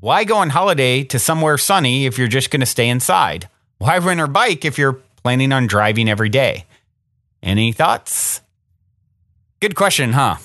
Why 0.00 0.24
go 0.24 0.36
on 0.36 0.50
holiday 0.50 1.02
to 1.04 1.18
somewhere 1.18 1.56
sunny 1.56 2.04
if 2.04 2.18
you're 2.18 2.28
just 2.28 2.50
going 2.50 2.60
to 2.60 2.66
stay 2.66 2.90
inside? 2.90 3.48
Why 3.78 3.96
rent 3.96 4.20
a 4.20 4.28
bike 4.28 4.66
if 4.66 4.76
you're 4.76 5.00
planning 5.22 5.50
on 5.50 5.66
driving 5.66 6.10
every 6.10 6.28
day? 6.28 6.66
Any 7.42 7.72
thoughts? 7.72 8.42
Good 9.64 9.76
question, 9.76 10.12
huh? 10.12 10.36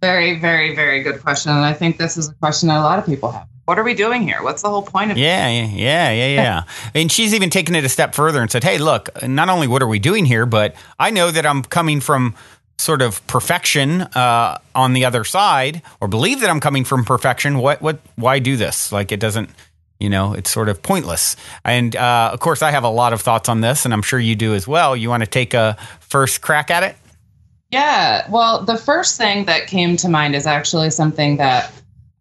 Very, 0.00 0.40
very, 0.40 0.74
very 0.74 1.02
good 1.02 1.20
question. 1.20 1.52
And 1.52 1.66
I 1.66 1.74
think 1.74 1.98
this 1.98 2.16
is 2.16 2.30
a 2.30 2.34
question 2.36 2.70
that 2.70 2.78
a 2.78 2.80
lot 2.80 2.98
of 2.98 3.04
people 3.04 3.30
have. 3.30 3.46
What 3.66 3.78
are 3.78 3.82
we 3.82 3.92
doing 3.92 4.22
here? 4.22 4.42
What's 4.42 4.62
the 4.62 4.70
whole 4.70 4.80
point 4.80 5.10
of 5.10 5.18
Yeah, 5.18 5.50
yeah, 5.50 5.66
yeah, 5.66 6.10
yeah, 6.10 6.28
yeah. 6.28 6.64
and 6.94 7.12
she's 7.12 7.34
even 7.34 7.50
taken 7.50 7.74
it 7.74 7.84
a 7.84 7.90
step 7.90 8.14
further 8.14 8.40
and 8.40 8.50
said, 8.50 8.64
"Hey, 8.64 8.78
look, 8.78 9.10
not 9.22 9.50
only 9.50 9.66
what 9.66 9.82
are 9.82 9.86
we 9.86 9.98
doing 9.98 10.24
here, 10.24 10.46
but 10.46 10.74
I 10.98 11.10
know 11.10 11.30
that 11.30 11.44
I'm 11.44 11.62
coming 11.62 12.00
from 12.00 12.36
sort 12.78 13.02
of 13.02 13.26
perfection 13.26 14.00
uh, 14.00 14.56
on 14.74 14.94
the 14.94 15.04
other 15.04 15.24
side, 15.24 15.82
or 16.00 16.08
believe 16.08 16.40
that 16.40 16.48
I'm 16.48 16.60
coming 16.60 16.84
from 16.84 17.04
perfection, 17.04 17.58
what 17.58 17.82
what 17.82 17.98
why 18.16 18.38
do 18.38 18.56
this? 18.56 18.92
Like 18.92 19.12
it 19.12 19.20
doesn't. 19.20 19.50
You 20.00 20.08
know, 20.08 20.32
it's 20.32 20.50
sort 20.50 20.70
of 20.70 20.82
pointless. 20.82 21.36
And 21.66 21.94
uh, 21.94 22.30
of 22.32 22.40
course, 22.40 22.62
I 22.62 22.70
have 22.70 22.84
a 22.84 22.88
lot 22.88 23.12
of 23.12 23.20
thoughts 23.20 23.50
on 23.50 23.60
this, 23.60 23.84
and 23.84 23.92
I'm 23.92 24.02
sure 24.02 24.18
you 24.18 24.34
do 24.36 24.54
as 24.54 24.66
well. 24.66 24.96
You 24.96 25.10
want 25.10 25.22
to 25.22 25.28
take 25.28 25.52
a 25.52 25.76
first 26.00 26.40
crack 26.40 26.70
at 26.70 26.82
it? 26.82 26.96
Yeah. 27.74 28.30
Well, 28.30 28.62
the 28.64 28.76
first 28.76 29.18
thing 29.18 29.46
that 29.46 29.66
came 29.66 29.96
to 29.96 30.08
mind 30.08 30.36
is 30.36 30.46
actually 30.46 30.90
something 30.90 31.38
that 31.38 31.72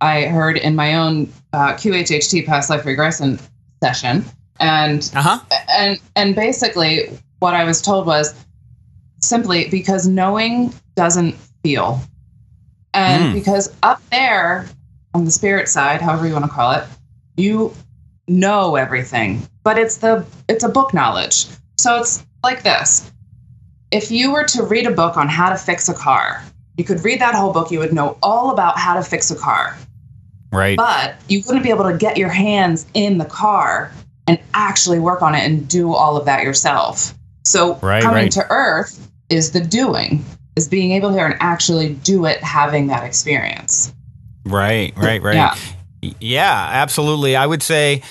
I 0.02 0.24
heard 0.26 0.58
in 0.58 0.76
my 0.76 0.96
own 0.96 1.32
uh, 1.54 1.74
QHHT 1.74 2.46
past 2.48 2.72
life 2.72 2.86
regression 2.86 3.40
session, 3.84 4.26
and 4.60 5.10
Uh-huh. 5.16 5.40
and 5.70 6.00
and 6.16 6.36
basically 6.36 6.92
what 7.40 7.54
I 7.54 7.66
was 7.66 7.82
told 7.84 8.08
was 8.08 8.34
simply 9.22 9.70
because 9.70 10.08
knowing 10.08 10.74
doesn't 10.96 11.36
feel, 11.64 12.02
and 12.96 13.24
Mm. 13.26 13.34
because 13.34 13.72
up 13.84 14.02
there 14.10 14.66
on 15.14 15.26
the 15.26 15.32
spirit 15.32 15.70
side, 15.70 16.02
however 16.02 16.26
you 16.28 16.34
want 16.34 16.46
to 16.46 16.52
call 16.52 16.72
it, 16.72 16.84
you 17.38 17.72
know 18.28 18.76
everything, 18.76 19.48
but 19.64 19.78
it's 19.78 19.98
the 19.98 20.26
it's 20.50 20.64
a 20.64 20.70
book 20.70 20.94
knowledge. 20.96 21.46
So 21.78 22.00
it's 22.00 22.26
like 22.44 22.64
this: 22.64 23.12
if 23.94 24.10
you 24.10 24.32
were 24.32 24.44
to 24.46 24.64
read 24.64 24.88
a 24.88 24.92
book 24.92 25.16
on 25.18 25.28
how 25.30 25.50
to 25.50 25.56
fix 25.56 25.88
a 25.88 25.94
car, 25.94 26.44
you 26.78 26.84
could 26.84 27.04
read 27.06 27.22
that 27.22 27.36
whole 27.36 27.54
book. 27.54 27.70
You 27.72 27.80
would 27.80 27.94
know 27.94 28.18
all 28.24 28.50
about 28.52 28.78
how 28.80 28.96
to 28.96 29.04
fix 29.04 29.30
a 29.32 29.36
car 29.36 29.78
Right. 30.52 30.78
but 30.78 31.16
you 31.28 31.42
wouldn't 31.46 31.64
be 31.64 31.72
able 31.72 31.90
to 31.90 31.98
get 31.98 32.18
your 32.18 32.30
hands 32.30 32.86
in 32.94 33.18
the 33.18 33.26
car 33.26 33.92
and 34.28 34.40
actually 34.54 35.00
work 35.00 35.22
on 35.22 35.34
it 35.36 35.44
and 35.44 35.68
do 35.68 35.94
all 35.94 36.16
of 36.16 36.26
that 36.26 36.44
yourself. 36.44 37.14
So 37.44 37.76
Right, 37.82 38.04
coming 38.04 38.24
right. 38.24 38.32
to 38.34 38.46
Earth 38.50 39.10
is 39.30 39.52
the 39.52 39.62
doing, 39.62 40.24
is 40.56 40.68
being 40.68 40.92
able 40.92 41.12
to 41.12 41.20
and 41.20 41.36
actually 41.40 41.96
do 41.96 42.26
it, 42.26 42.42
having 42.44 42.88
that 42.88 43.04
experience. 43.04 43.94
Right, 44.46 44.94
right, 44.96 45.22
right. 45.22 45.36
Yeah. 45.36 45.56
Yeah, 46.20 46.68
absolutely. 46.72 47.36
I 47.36 47.48
would 47.48 47.64
say, 47.64 48.02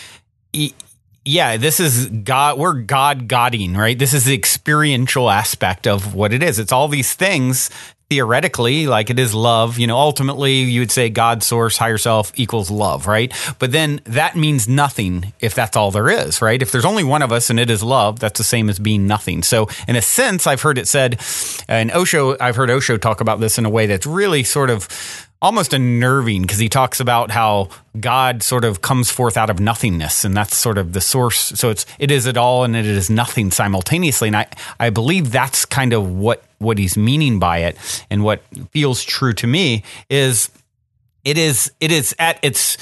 yeah, 1.25 1.57
this 1.57 1.79
is 1.79 2.07
God. 2.07 2.59
We're 2.59 2.75
God 2.75 3.29
godding, 3.29 3.75
right? 3.75 3.99
This 3.99 4.13
is 4.13 4.25
the 4.25 4.35
experiential 4.35 5.31
aspect 5.31 5.87
of 5.87 6.15
what 6.15 6.33
it 6.33 6.43
is. 6.43 6.59
It's 6.59 6.73
all 6.73 6.89
these 6.89 7.15
things 7.15 7.71
theoretically, 8.11 8.87
like 8.87 9.09
it 9.09 9.19
is 9.19 9.33
love. 9.35 9.79
You 9.79 9.87
know, 9.87 9.97
ultimately, 9.97 10.63
you 10.63 10.81
would 10.81 10.91
say 10.91 11.09
God, 11.09 11.43
source, 11.43 11.79
higher 11.79 11.97
self 11.97 12.33
equals 12.35 12.71
love, 12.71 13.07
right? 13.07 13.33
But 13.59 13.73
then 13.73 14.01
that 14.05 14.37
means 14.37 14.69
nothing 14.69 15.33
if 15.41 15.55
that's 15.55 15.77
all 15.77 15.91
there 15.91 16.11
is, 16.11 16.43
right? 16.43 16.61
If 16.61 16.73
there's 16.73 16.85
only 16.85 17.05
one 17.05 17.23
of 17.23 17.33
us 17.33 17.51
and 17.51 17.59
it 17.59 17.71
is 17.71 17.83
love, 17.83 18.19
that's 18.19 18.39
the 18.39 18.45
same 18.45 18.69
as 18.69 18.79
being 18.79 19.07
nothing. 19.07 19.43
So, 19.43 19.69
in 19.89 19.97
a 19.97 20.03
sense, 20.03 20.47
I've 20.47 20.61
heard 20.61 20.77
it 20.77 20.89
said, 20.89 21.21
and 21.69 21.91
Osho, 21.93 22.37
I've 22.39 22.57
heard 22.57 22.69
Osho 22.69 22.97
talk 22.97 23.21
about 23.21 23.41
this 23.41 23.59
in 23.59 23.65
a 23.65 23.71
way 23.71 23.87
that's 23.87 24.07
really 24.07 24.43
sort 24.43 24.71
of 24.71 24.89
almost 25.43 25.75
unnerving 25.75 26.43
because 26.43 26.59
he 26.59 26.69
talks 26.69 27.01
about 27.01 27.33
how 27.33 27.69
God 27.99 28.43
sort 28.43 28.65
of 28.65 28.81
comes 28.81 29.11
forth 29.11 29.37
out 29.37 29.51
of 29.51 29.61
nothingness, 29.61 30.25
and 30.25 30.35
that's 30.37 30.57
sort 30.57 30.79
of 30.79 30.93
the 30.93 31.01
source. 31.01 31.37
So 31.37 31.69
it's 31.69 31.85
it 31.99 32.11
is 32.11 32.27
it 32.27 32.37
all 32.37 32.65
and 32.65 32.75
it 32.77 32.87
is 32.87 33.11
nothing 33.11 33.51
simultaneously, 33.51 34.29
and 34.29 34.37
I 34.37 34.47
I 34.81 34.89
believe 34.91 35.33
that's 35.33 35.67
kind 35.67 35.93
of 35.93 36.11
what 36.11 36.45
what 36.59 36.79
he's 36.79 36.97
meaning 36.97 37.39
by 37.39 37.59
it, 37.59 37.77
and 38.09 38.25
what 38.25 38.43
feels 38.71 39.03
true 39.03 39.35
to 39.35 39.47
me 39.47 39.83
is 40.09 40.49
it 41.25 41.37
is 41.37 41.73
it 41.81 41.91
is 41.91 42.15
at 42.19 42.39
its 42.43 42.79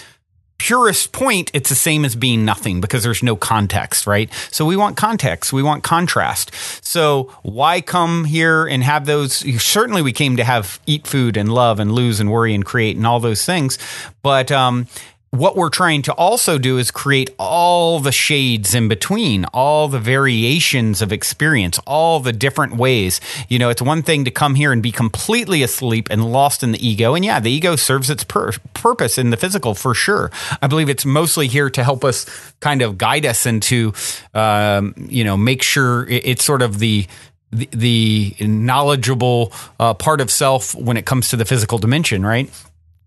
purest 0.61 1.13
point, 1.13 1.51
it's 1.55 1.71
the 1.71 1.75
same 1.75 2.05
as 2.05 2.15
being 2.15 2.45
nothing 2.45 2.83
because 2.83 3.03
there's 3.03 3.23
no 3.23 3.35
context, 3.35 4.07
right? 4.07 4.31
So 4.51 4.67
we 4.67 4.77
want 4.77 4.95
context, 4.95 5.55
we 5.55 5.63
want 5.63 5.83
contrast. 5.83 6.55
So 6.85 7.35
why 7.43 7.81
come 7.81 8.27
here 8.27 8.67
and 8.67 8.85
have 8.85 9.07
those? 9.07 9.37
Certainly, 9.63 10.03
we 10.03 10.13
came 10.13 10.37
to 10.37 10.45
have 10.45 10.79
eat 10.87 11.07
food 11.07 11.39
and 11.39 11.51
love 11.51 11.81
and 11.81 11.93
lose 11.93 12.21
and 12.21 12.31
worry 12.31 12.55
and 12.55 12.63
create 12.63 12.95
and 12.95 13.07
all 13.07 13.21
those 13.21 13.47
things, 13.47 13.79
but 14.23 14.53
um, 14.53 14.87
what 15.31 15.55
we're 15.55 15.71
trying 15.71 16.03
to 16.03 16.13
also 16.15 16.59
do 16.59 16.77
is 16.77 16.91
create 16.91 17.31
all 17.39 18.01
the 18.01 18.11
shades 18.11 18.75
in 18.75 18.89
between, 18.89 19.45
all 19.47 19.87
the 19.87 20.01
variations 20.01 21.01
of 21.01 21.13
experience, 21.13 21.79
all 21.87 22.19
the 22.19 22.33
different 22.33 22.77
ways. 22.77 23.21
You 23.49 23.61
know, 23.61 23.69
it's 23.69 23.81
one 23.81 24.03
thing 24.03 24.25
to 24.25 24.33
come 24.33 24.57
here 24.57 24.73
and 24.73 24.83
be 24.83 24.91
completely 24.91 25.63
asleep 25.63 26.09
and 26.11 26.33
lost 26.33 26.65
in 26.65 26.73
the 26.73 26.85
ego. 26.87 27.15
And 27.15 27.25
yeah, 27.25 27.39
the 27.39 27.51
ego 27.51 27.77
serves 27.77 28.11
its 28.11 28.25
pur- 28.25 28.53
purpose 28.75 29.19
in 29.19 29.31
the 29.31 29.37
physical 29.37 29.75
for 29.75 29.95
sure. 29.95 30.33
I 30.61 30.67
believe 30.67 30.89
it's 30.89 31.07
mostly 31.07 31.47
here 31.47 31.71
to 31.71 31.85
help 31.85 32.05
us 32.05 32.27
kind 32.59 32.83
of 32.83 32.99
guide 32.99 33.25
us 33.25 33.47
into, 33.47 33.93
um, 34.35 34.95
you 34.97 35.23
know, 35.23 35.37
make 35.37 35.63
sure 35.63 36.09
it's 36.09 36.45
sort 36.45 36.63
of 36.63 36.81
the 36.81 37.07
the, 37.53 38.37
knowledgeable 38.41 39.53
uh, 39.81 39.93
part 39.93 40.21
of 40.21 40.31
self 40.31 40.73
when 40.77 40.97
it 40.97 41.05
comes 41.05 41.31
to 41.31 41.37
the 41.37 41.45
physical 41.45 41.79
dimension, 41.79 42.25
right? 42.25 42.49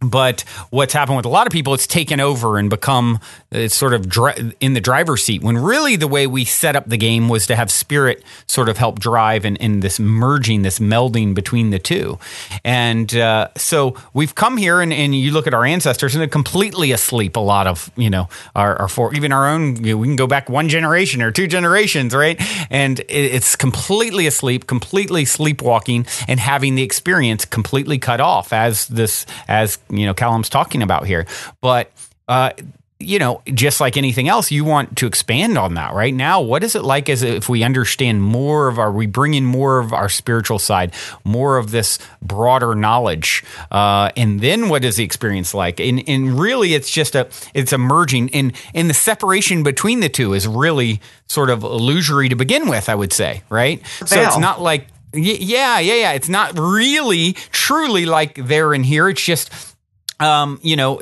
But 0.03 0.41
what's 0.69 0.93
happened 0.93 1.17
with 1.17 1.25
a 1.25 1.29
lot 1.29 1.47
of 1.47 1.53
people, 1.53 1.73
it's 1.73 1.87
taken 1.87 2.19
over 2.19 2.57
and 2.57 2.69
become 2.69 3.19
it's 3.51 3.75
sort 3.75 3.93
of 3.93 4.05
in 4.59 4.73
the 4.73 4.81
driver's 4.81 5.23
seat. 5.23 5.41
When 5.43 5.57
really 5.57 5.95
the 5.95 6.07
way 6.07 6.27
we 6.27 6.45
set 6.45 6.75
up 6.75 6.89
the 6.89 6.97
game 6.97 7.29
was 7.29 7.47
to 7.47 7.55
have 7.55 7.71
spirit 7.71 8.23
sort 8.47 8.69
of 8.69 8.77
help 8.77 8.99
drive 8.99 9.45
and, 9.45 9.59
and 9.61 9.81
this 9.81 9.99
merging, 9.99 10.63
this 10.63 10.79
melding 10.79 11.33
between 11.33 11.69
the 11.69 11.79
two. 11.79 12.19
And 12.63 13.15
uh, 13.15 13.49
so 13.55 13.95
we've 14.13 14.35
come 14.35 14.57
here, 14.57 14.81
and, 14.81 14.91
and 14.91 15.15
you 15.15 15.31
look 15.31 15.47
at 15.47 15.53
our 15.53 15.65
ancestors, 15.65 16.15
and 16.15 16.21
they're 16.21 16.27
completely 16.27 16.91
asleep. 16.91 17.35
A 17.35 17.39
lot 17.39 17.67
of 17.67 17.91
you 17.95 18.09
know 18.09 18.29
our, 18.55 18.75
our 18.77 18.87
for 18.87 19.13
even 19.13 19.31
our 19.31 19.47
own. 19.47 19.83
You 19.83 19.93
know, 19.93 19.97
we 19.97 20.07
can 20.07 20.15
go 20.15 20.27
back 20.27 20.49
one 20.49 20.69
generation 20.69 21.21
or 21.21 21.31
two 21.31 21.47
generations, 21.47 22.13
right? 22.15 22.41
And 22.69 22.99
it, 23.01 23.07
it's 23.09 23.55
completely 23.55 24.27
asleep, 24.27 24.67
completely 24.67 25.25
sleepwalking, 25.25 26.05
and 26.27 26.39
having 26.39 26.75
the 26.75 26.83
experience 26.83 27.45
completely 27.45 27.99
cut 27.99 28.19
off 28.19 28.53
as 28.53 28.87
this 28.87 29.25
as 29.47 29.77
you 29.97 30.05
know 30.05 30.13
Callum's 30.13 30.49
talking 30.49 30.81
about 30.81 31.05
here. 31.05 31.25
But 31.61 31.91
uh, 32.27 32.51
you 33.03 33.19
know, 33.19 33.41
just 33.53 33.81
like 33.81 33.97
anything 33.97 34.27
else, 34.27 34.51
you 34.51 34.63
want 34.63 34.97
to 34.97 35.07
expand 35.07 35.57
on 35.57 35.73
that 35.75 35.93
right 35.93 36.13
now. 36.13 36.41
What 36.41 36.63
is 36.63 36.75
it 36.75 36.83
like 36.83 37.09
as 37.09 37.21
if 37.21 37.49
we 37.49 37.63
understand 37.63 38.23
more 38.23 38.67
of 38.67 38.79
our, 38.79 38.91
we 38.91 39.05
bring 39.05 39.33
in 39.33 39.45
more 39.45 39.79
of 39.79 39.93
our 39.93 40.09
spiritual 40.09 40.59
side, 40.59 40.93
more 41.23 41.57
of 41.57 41.71
this 41.71 41.99
broader 42.21 42.75
knowledge, 42.75 43.43
uh, 43.71 44.09
and 44.15 44.39
then 44.41 44.69
what 44.69 44.85
is 44.85 44.95
the 44.95 45.03
experience 45.03 45.53
like? 45.53 45.79
And, 45.79 46.07
and 46.07 46.39
really, 46.39 46.73
it's 46.73 46.89
just 46.89 47.15
a, 47.15 47.27
it's 47.53 47.73
a 47.73 47.77
merging, 47.77 48.33
and 48.33 48.53
and 48.73 48.89
the 48.89 48.93
separation 48.93 49.63
between 49.63 49.99
the 49.99 50.09
two 50.09 50.33
is 50.33 50.47
really 50.47 51.01
sort 51.27 51.49
of 51.49 51.63
illusory 51.63 52.29
to 52.29 52.35
begin 52.35 52.69
with. 52.69 52.89
I 52.89 52.95
would 52.95 53.13
say, 53.13 53.43
right? 53.49 53.85
So 54.05 54.21
it's 54.27 54.37
not 54.37 54.61
like, 54.61 54.87
yeah, 55.13 55.79
yeah, 55.79 55.95
yeah. 55.95 56.11
It's 56.13 56.29
not 56.29 56.57
really, 56.57 57.33
truly 57.51 58.05
like 58.05 58.35
there 58.35 58.73
and 58.73 58.85
here. 58.85 59.09
It's 59.09 59.23
just 59.23 59.72
um, 60.19 60.59
you 60.63 60.75
know, 60.75 60.99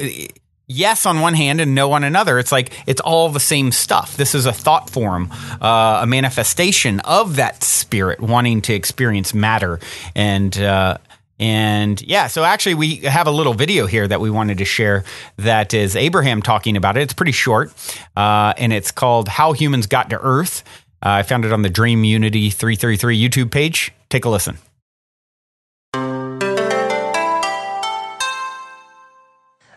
yes 0.68 1.06
on 1.06 1.20
one 1.20 1.34
hand 1.34 1.62
and 1.62 1.75
no 1.75 1.91
on 1.91 2.03
another. 2.03 2.39
It's 2.39 2.51
like 2.51 2.72
it's 2.88 3.01
all 3.01 3.30
the 3.30 3.39
same 3.39 3.72
stuff. 3.72 4.18
This 4.18 4.34
is 4.34 4.46
a 4.46 4.53
thought 4.53 4.89
form, 4.89 5.32
uh, 5.62 6.00
a 6.03 6.08
manifestation 6.08 7.00
of 7.01 7.36
that 7.36 7.63
spirit 7.63 8.20
wanting 8.20 8.62
to 8.63 8.74
experience 8.74 9.34
matter 9.34 9.80
and. 10.15 10.58
Uh, 10.58 10.98
and 11.39 12.00
yeah, 12.03 12.27
so 12.27 12.44
actually, 12.44 12.75
we 12.75 12.98
have 12.98 13.25
a 13.25 13.32
little 13.32 13.56
video 13.56 13.88
here 13.88 14.08
that 14.08 14.22
we 14.22 14.30
wanted 14.30 14.60
to 14.60 14.65
share 14.65 15.03
that 15.38 15.74
is 15.74 15.96
Abraham 15.96 16.44
talking 16.44 16.77
about 16.77 16.98
it. 16.98 17.01
It's 17.01 17.13
pretty 17.13 17.32
short, 17.32 17.74
uh, 18.15 18.53
and 18.58 18.72
it's 18.72 18.91
called 18.91 19.27
How 19.27 19.51
Humans 19.51 19.88
Got 19.88 20.12
to 20.12 20.20
Earth. 20.22 20.63
I 21.01 21.24
found 21.24 21.44
it 21.44 21.51
on 21.51 21.63
the 21.63 21.70
Dream 21.72 22.03
Unity 22.03 22.51
333 22.51 23.30
YouTube 23.30 23.50
page. 23.50 23.91
Take 24.10 24.25
a 24.25 24.30
listen. 24.30 24.60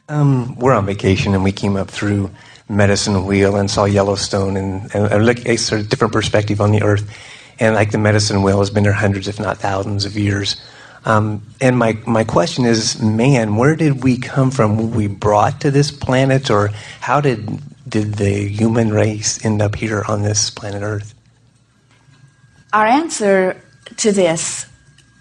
Um, 0.08 0.54
we're 0.56 0.74
on 0.74 0.84
vacation 0.84 1.34
and 1.34 1.42
we 1.42 1.52
came 1.52 1.76
up 1.76 1.90
through 1.90 2.30
Medicine 2.68 3.24
Wheel 3.24 3.56
and 3.56 3.70
saw 3.70 3.84
Yellowstone 3.84 4.56
and, 4.56 4.94
and, 4.94 5.10
and 5.10 5.26
look 5.26 5.44
a 5.46 5.56
sort 5.56 5.80
of 5.80 5.88
different 5.88 6.12
perspective 6.12 6.60
on 6.60 6.72
the 6.72 6.82
Earth. 6.82 7.08
And 7.58 7.74
like 7.74 7.90
the 7.90 7.98
Medicine 7.98 8.42
Wheel 8.42 8.58
has 8.58 8.70
been 8.70 8.84
there 8.84 8.92
hundreds, 8.92 9.28
if 9.28 9.38
not 9.38 9.58
thousands, 9.58 10.04
of 10.04 10.16
years. 10.16 10.60
Um, 11.04 11.42
and 11.60 11.78
my 11.78 11.98
my 12.06 12.24
question 12.24 12.64
is, 12.64 13.00
man, 13.00 13.56
where 13.56 13.76
did 13.76 14.02
we 14.02 14.16
come 14.16 14.50
from? 14.50 14.76
Were 14.76 14.96
we 14.96 15.06
brought 15.06 15.60
to 15.60 15.70
this 15.70 15.90
planet, 15.90 16.50
or 16.50 16.70
how 17.00 17.20
did 17.20 17.60
did 17.88 18.14
the 18.14 18.48
human 18.48 18.90
race 18.90 19.44
end 19.44 19.60
up 19.60 19.76
here 19.76 20.02
on 20.08 20.22
this 20.22 20.50
planet 20.50 20.82
Earth? 20.82 21.14
Our 22.72 22.86
answer 22.86 23.60
to 23.98 24.12
this 24.12 24.66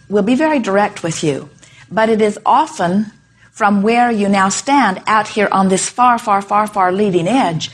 will 0.10 0.24
be 0.24 0.36
very 0.36 0.60
direct 0.60 1.04
with 1.04 1.24
you, 1.24 1.50
but 1.92 2.10
it 2.10 2.22
is 2.22 2.40
often 2.46 3.12
from 3.54 3.84
where 3.84 4.12
you 4.12 4.28
now 4.28 4.50
stand 4.50 5.02
out 5.08 5.28
here 5.28 5.48
on 5.52 5.70
this 5.70 5.88
far, 5.88 6.18
far, 6.18 6.42
far, 6.42 6.68
far 6.68 6.92
leading 6.92 7.28
edge. 7.28 7.70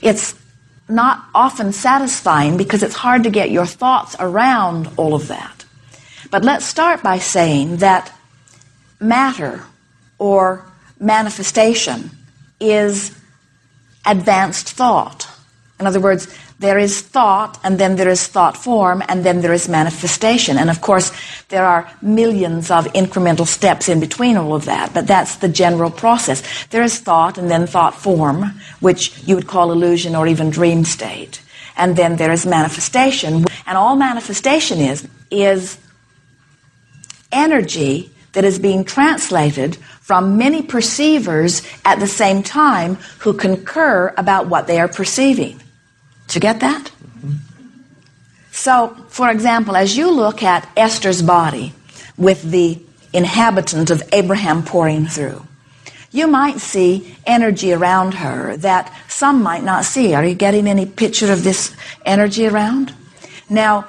It's 0.00 0.34
not 0.88 1.24
often 1.34 1.72
satisfying 1.72 2.56
because 2.56 2.82
it's 2.82 2.94
hard 2.94 3.24
to 3.24 3.30
get 3.30 3.50
your 3.50 3.66
thoughts 3.66 4.14
around 4.20 4.88
all 4.96 5.14
of 5.14 5.28
that. 5.28 5.64
But 6.30 6.44
let's 6.44 6.64
start 6.64 7.02
by 7.02 7.18
saying 7.18 7.78
that 7.78 8.12
matter 9.00 9.64
or 10.18 10.64
manifestation 11.00 12.10
is 12.60 13.16
advanced 14.06 14.70
thought. 14.70 15.23
In 15.84 15.88
other 15.88 16.00
words, 16.00 16.34
there 16.60 16.78
is 16.78 17.02
thought, 17.02 17.60
and 17.62 17.78
then 17.78 17.96
there 17.96 18.08
is 18.08 18.26
thought 18.26 18.56
form, 18.56 19.02
and 19.06 19.22
then 19.22 19.42
there 19.42 19.52
is 19.52 19.68
manifestation. 19.68 20.56
And 20.56 20.70
of 20.70 20.80
course, 20.80 21.12
there 21.50 21.66
are 21.66 21.86
millions 22.00 22.70
of 22.70 22.86
incremental 22.94 23.46
steps 23.46 23.90
in 23.90 24.00
between 24.00 24.38
all 24.38 24.54
of 24.54 24.64
that, 24.64 24.94
but 24.94 25.06
that's 25.06 25.36
the 25.36 25.48
general 25.50 25.90
process. 25.90 26.42
There 26.68 26.82
is 26.82 26.98
thought, 26.98 27.36
and 27.36 27.50
then 27.50 27.66
thought 27.66 27.94
form, 27.94 28.58
which 28.80 29.12
you 29.24 29.34
would 29.34 29.46
call 29.46 29.72
illusion 29.72 30.16
or 30.16 30.26
even 30.26 30.48
dream 30.48 30.86
state. 30.86 31.42
And 31.76 31.96
then 31.96 32.16
there 32.16 32.32
is 32.32 32.46
manifestation. 32.46 33.44
And 33.66 33.76
all 33.76 33.94
manifestation 33.94 34.78
is, 34.78 35.06
is 35.30 35.76
energy 37.30 38.10
that 38.32 38.44
is 38.44 38.58
being 38.58 38.84
translated 38.84 39.76
from 40.00 40.38
many 40.38 40.62
perceivers 40.62 41.60
at 41.84 42.00
the 42.00 42.06
same 42.06 42.42
time 42.42 42.94
who 43.18 43.34
concur 43.34 44.14
about 44.16 44.48
what 44.48 44.66
they 44.66 44.80
are 44.80 44.88
perceiving. 44.88 45.60
Did 46.26 46.34
you 46.36 46.40
get 46.40 46.60
that? 46.60 46.90
So, 48.50 48.96
for 49.08 49.30
example, 49.30 49.76
as 49.76 49.96
you 49.96 50.10
look 50.10 50.42
at 50.42 50.68
Esther's 50.76 51.22
body 51.22 51.72
with 52.16 52.50
the 52.50 52.80
inhabitant 53.12 53.90
of 53.90 54.02
Abraham 54.12 54.62
pouring 54.62 55.06
through, 55.06 55.46
you 56.12 56.28
might 56.28 56.60
see 56.60 57.16
energy 57.26 57.72
around 57.72 58.14
her 58.14 58.56
that 58.58 58.92
some 59.08 59.42
might 59.42 59.64
not 59.64 59.84
see. 59.84 60.14
Are 60.14 60.24
you 60.24 60.34
getting 60.34 60.68
any 60.68 60.86
picture 60.86 61.32
of 61.32 61.42
this 61.42 61.74
energy 62.06 62.46
around? 62.46 62.94
Now, 63.50 63.86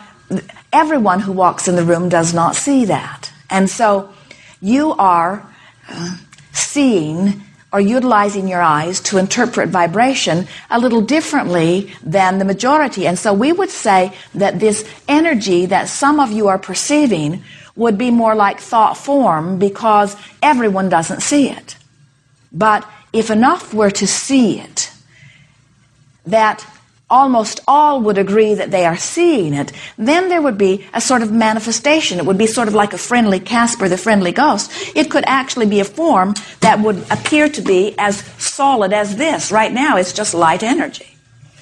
everyone 0.73 1.19
who 1.19 1.31
walks 1.31 1.67
in 1.67 1.75
the 1.75 1.83
room 1.83 2.09
does 2.09 2.33
not 2.33 2.55
see 2.55 2.85
that. 2.85 3.31
And 3.49 3.69
so 3.69 4.11
you 4.59 4.93
are 4.93 5.47
uh, 5.87 6.17
seeing 6.51 7.43
or 7.75 7.81
utilizing 7.81 8.47
your 8.47 8.61
eyes 8.61 9.01
to 9.01 9.17
interpret 9.17 9.67
vibration 9.67 10.47
a 10.69 10.79
little 10.79 11.01
differently 11.01 11.93
than 12.01 12.39
the 12.39 12.45
majority. 12.45 13.05
And 13.05 13.19
so 13.19 13.33
we 13.33 13.51
would 13.51 13.69
say 13.69 14.13
that 14.33 14.61
this 14.61 14.89
energy 15.09 15.65
that 15.65 15.89
some 15.89 16.21
of 16.21 16.31
you 16.31 16.47
are 16.47 16.57
perceiving 16.57 17.43
would 17.75 17.97
be 17.97 18.11
more 18.11 18.33
like 18.33 18.61
thought 18.61 18.95
form 18.95 19.59
because 19.59 20.15
everyone 20.41 20.87
doesn't 20.87 21.19
see 21.19 21.49
it. 21.49 21.75
But 22.53 22.89
if 23.11 23.29
enough 23.29 23.73
were 23.73 23.91
to 23.91 24.07
see 24.07 24.61
it, 24.61 24.89
that 26.25 26.65
almost 27.09 27.59
all 27.67 28.01
would 28.01 28.17
agree 28.17 28.53
that 28.55 28.71
they 28.71 28.85
are 28.85 28.97
seeing 28.97 29.53
it, 29.53 29.71
then 29.97 30.29
there 30.29 30.41
would 30.41 30.57
be 30.57 30.85
a 30.93 31.01
sort 31.01 31.21
of 31.21 31.31
manifestation. 31.31 32.17
It 32.19 32.25
would 32.25 32.37
be 32.37 32.47
sort 32.47 32.67
of 32.67 32.73
like 32.73 32.93
a 32.93 32.97
friendly 32.97 33.39
Casper, 33.39 33.87
the 33.87 33.97
friendly 33.97 34.31
ghost. 34.31 34.71
It 34.95 35.11
could 35.11 35.23
actually 35.27 35.67
be 35.67 35.79
a 35.79 35.85
form 35.85 36.33
that 36.61 36.79
would 36.79 37.05
appear 37.11 37.47
to 37.49 37.61
be 37.61 37.95
as 37.97 38.23
solid 38.37 38.93
as 38.93 39.17
this. 39.17 39.51
Right 39.51 39.71
now, 39.71 39.97
it's 39.97 40.13
just 40.13 40.33
light 40.33 40.63
energy. 40.63 41.15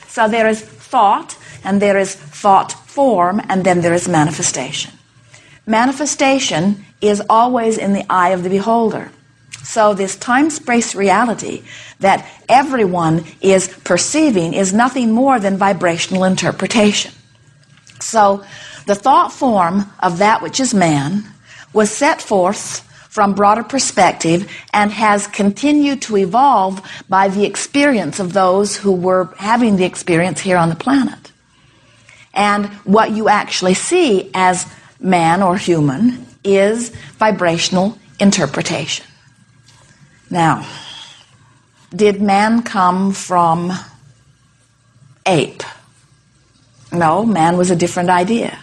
So 0.08 0.28
there 0.28 0.48
is 0.48 0.62
thought, 0.62 1.38
and 1.64 1.82
there 1.82 1.98
is 1.98 2.16
thought 2.16 2.72
form, 2.72 3.42
and 3.50 3.64
then 3.66 3.82
there 3.82 3.94
is 3.94 4.08
manifestation. 4.08 4.94
Manifestation 5.66 6.86
is 7.02 7.22
always 7.30 7.78
in 7.78 7.94
the 7.94 8.06
eye 8.10 8.30
of 8.30 8.44
the 8.44 8.50
beholder. 8.50 9.12
So 9.63 9.93
this 9.93 10.15
time 10.17 10.50
space 10.50 10.93
reality 10.93 11.63
that 12.00 12.29
everyone 12.50 13.25
is 13.41 13.70
perceiving 13.84 14.53
is 14.53 14.74
nothing 14.74 15.12
more 15.12 15.39
than 15.39 15.58
vibrational 15.58 16.25
interpretation. 16.25 17.13
So 18.00 18.43
the 18.86 18.96
thought 18.96 19.32
form 19.32 19.86
of 20.00 20.17
that 20.17 20.41
which 20.41 20.60
is 20.60 20.74
man 20.74 21.24
was 21.72 21.89
set 21.89 22.22
forth 22.22 22.82
from 23.10 23.34
broader 23.34 23.63
perspective 23.63 24.51
and 24.74 24.91
has 24.91 25.27
continued 25.27 26.01
to 26.01 26.17
evolve 26.17 26.82
by 27.08 27.27
the 27.29 27.46
experience 27.46 28.20
of 28.20 28.34
those 28.34 28.75
who 28.75 28.91
were 28.91 29.25
having 29.38 29.77
the 29.77 29.86
experience 29.86 30.41
here 30.41 30.58
on 30.58 30.70
the 30.70 30.75
planet. 30.75 31.32
And 32.34 32.65
what 32.86 33.12
you 33.12 33.29
actually 33.29 33.75
see 33.75 34.32
as 34.34 34.65
man 35.00 35.43
or 35.43 35.58
human 35.58 36.25
is 36.43 36.89
vibrational 37.20 37.98
interpretation. 38.20 39.05
Now, 40.34 40.66
did 41.96 42.20
man 42.20 42.63
come 42.63 43.12
from 43.12 43.72
ape? 45.28 45.62
No, 46.91 47.24
man 47.24 47.56
was 47.56 47.69
a 47.69 47.76
different 47.76 48.10
idea. 48.10 48.58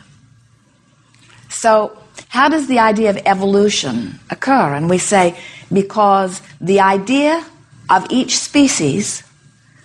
So, 1.48 1.96
how 2.26 2.48
does 2.48 2.66
the 2.66 2.80
idea 2.80 3.10
of 3.10 3.18
evolution 3.24 4.18
occur? 4.30 4.74
And 4.74 4.90
we 4.90 4.98
say 4.98 5.38
because 5.72 6.42
the 6.60 6.80
idea 6.80 7.46
of 7.88 8.04
each 8.10 8.36
species 8.36 9.22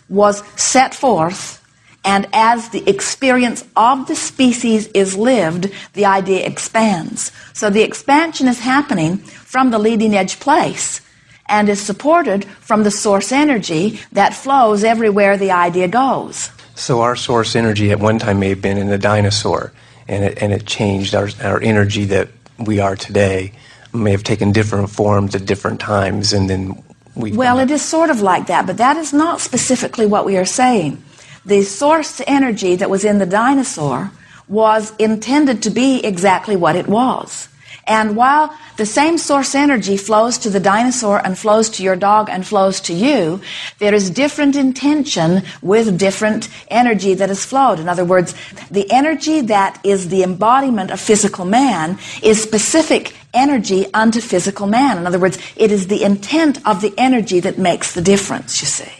was 0.09 0.41
set 0.59 0.95
forth, 0.95 1.63
and 2.03 2.25
as 2.33 2.69
the 2.69 2.89
experience 2.89 3.63
of 3.75 4.07
the 4.07 4.15
species 4.15 4.87
is 4.95 5.15
lived, 5.15 5.69
the 5.93 6.05
idea 6.05 6.47
expands. 6.47 7.31
So 7.53 7.69
the 7.69 7.83
expansion 7.83 8.47
is 8.47 8.59
happening 8.59 9.17
from 9.17 9.69
the 9.69 9.77
leading 9.77 10.15
edge 10.15 10.39
place 10.39 11.01
and 11.47 11.69
is 11.69 11.81
supported 11.81 12.45
from 12.45 12.83
the 12.83 12.91
source 12.91 13.31
energy 13.31 13.99
that 14.11 14.33
flows 14.33 14.83
everywhere 14.83 15.37
the 15.37 15.51
idea 15.51 15.87
goes. 15.87 16.49
So 16.75 17.01
our 17.01 17.15
source 17.15 17.55
energy 17.55 17.91
at 17.91 17.99
one 17.99 18.19
time 18.19 18.39
may 18.39 18.49
have 18.49 18.61
been 18.61 18.77
in 18.77 18.89
a 18.89 18.97
dinosaur, 18.97 19.71
and 20.07 20.23
it, 20.23 20.41
and 20.41 20.51
it 20.51 20.65
changed 20.65 21.15
our, 21.15 21.29
our 21.41 21.61
energy 21.61 22.05
that 22.05 22.29
we 22.57 22.79
are 22.79 22.95
today 22.95 23.53
may 23.93 24.11
have 24.11 24.23
taken 24.23 24.51
different 24.51 24.89
forms 24.89 25.35
at 25.35 25.45
different 25.45 25.79
times, 25.79 26.33
and 26.33 26.49
then 26.49 26.83
we. 27.15 27.31
Well, 27.31 27.59
it 27.59 27.71
is 27.71 27.81
sort 27.81 28.09
of 28.09 28.21
like 28.21 28.47
that, 28.47 28.67
but 28.67 28.77
that 28.77 28.97
is 28.97 29.13
not 29.13 29.39
specifically 29.39 30.05
what 30.05 30.25
we 30.25 30.37
are 30.37 30.45
saying. 30.45 31.01
The 31.45 31.61
source 31.61 32.21
energy 32.27 32.75
that 32.75 32.89
was 32.89 33.05
in 33.05 33.19
the 33.19 33.25
dinosaur 33.25 34.11
was 34.47 34.93
intended 34.97 35.63
to 35.63 35.69
be 35.69 36.03
exactly 36.03 36.55
what 36.55 36.75
it 36.75 36.87
was. 36.87 37.47
And 37.87 38.15
while 38.15 38.55
the 38.77 38.85
same 38.85 39.17
source 39.17 39.53
energy 39.53 39.95
flows 39.95 40.39
to 40.39 40.49
the 40.49 40.59
dinosaur 40.59 41.23
and 41.23 41.37
flows 41.37 41.69
to 41.71 41.83
your 41.83 41.95
dog 41.95 42.29
and 42.29 42.45
flows 42.45 42.81
to 42.81 42.93
you, 42.93 43.41
there 43.77 43.93
is 43.93 44.09
different 44.09 44.55
intention 44.55 45.43
with 45.61 45.99
different 45.99 46.49
energy 46.69 47.13
that 47.13 47.29
has 47.29 47.45
flowed. 47.45 47.79
In 47.79 47.87
other 47.87 48.03
words, 48.03 48.33
the 48.71 48.91
energy 48.91 49.41
that 49.41 49.79
is 49.83 50.09
the 50.09 50.23
embodiment 50.23 50.89
of 50.89 50.99
physical 50.99 51.45
man 51.45 51.99
is 52.23 52.41
specific 52.41 53.15
energy 53.35 53.85
unto 53.93 54.19
physical 54.19 54.65
man. 54.65 54.97
In 54.97 55.05
other 55.05 55.19
words, 55.19 55.37
it 55.55 55.71
is 55.71 55.87
the 55.87 56.03
intent 56.03 56.65
of 56.65 56.81
the 56.81 56.93
energy 56.97 57.39
that 57.41 57.59
makes 57.59 57.93
the 57.93 58.01
difference, 58.01 58.61
you 58.61 58.67
see. 58.67 58.91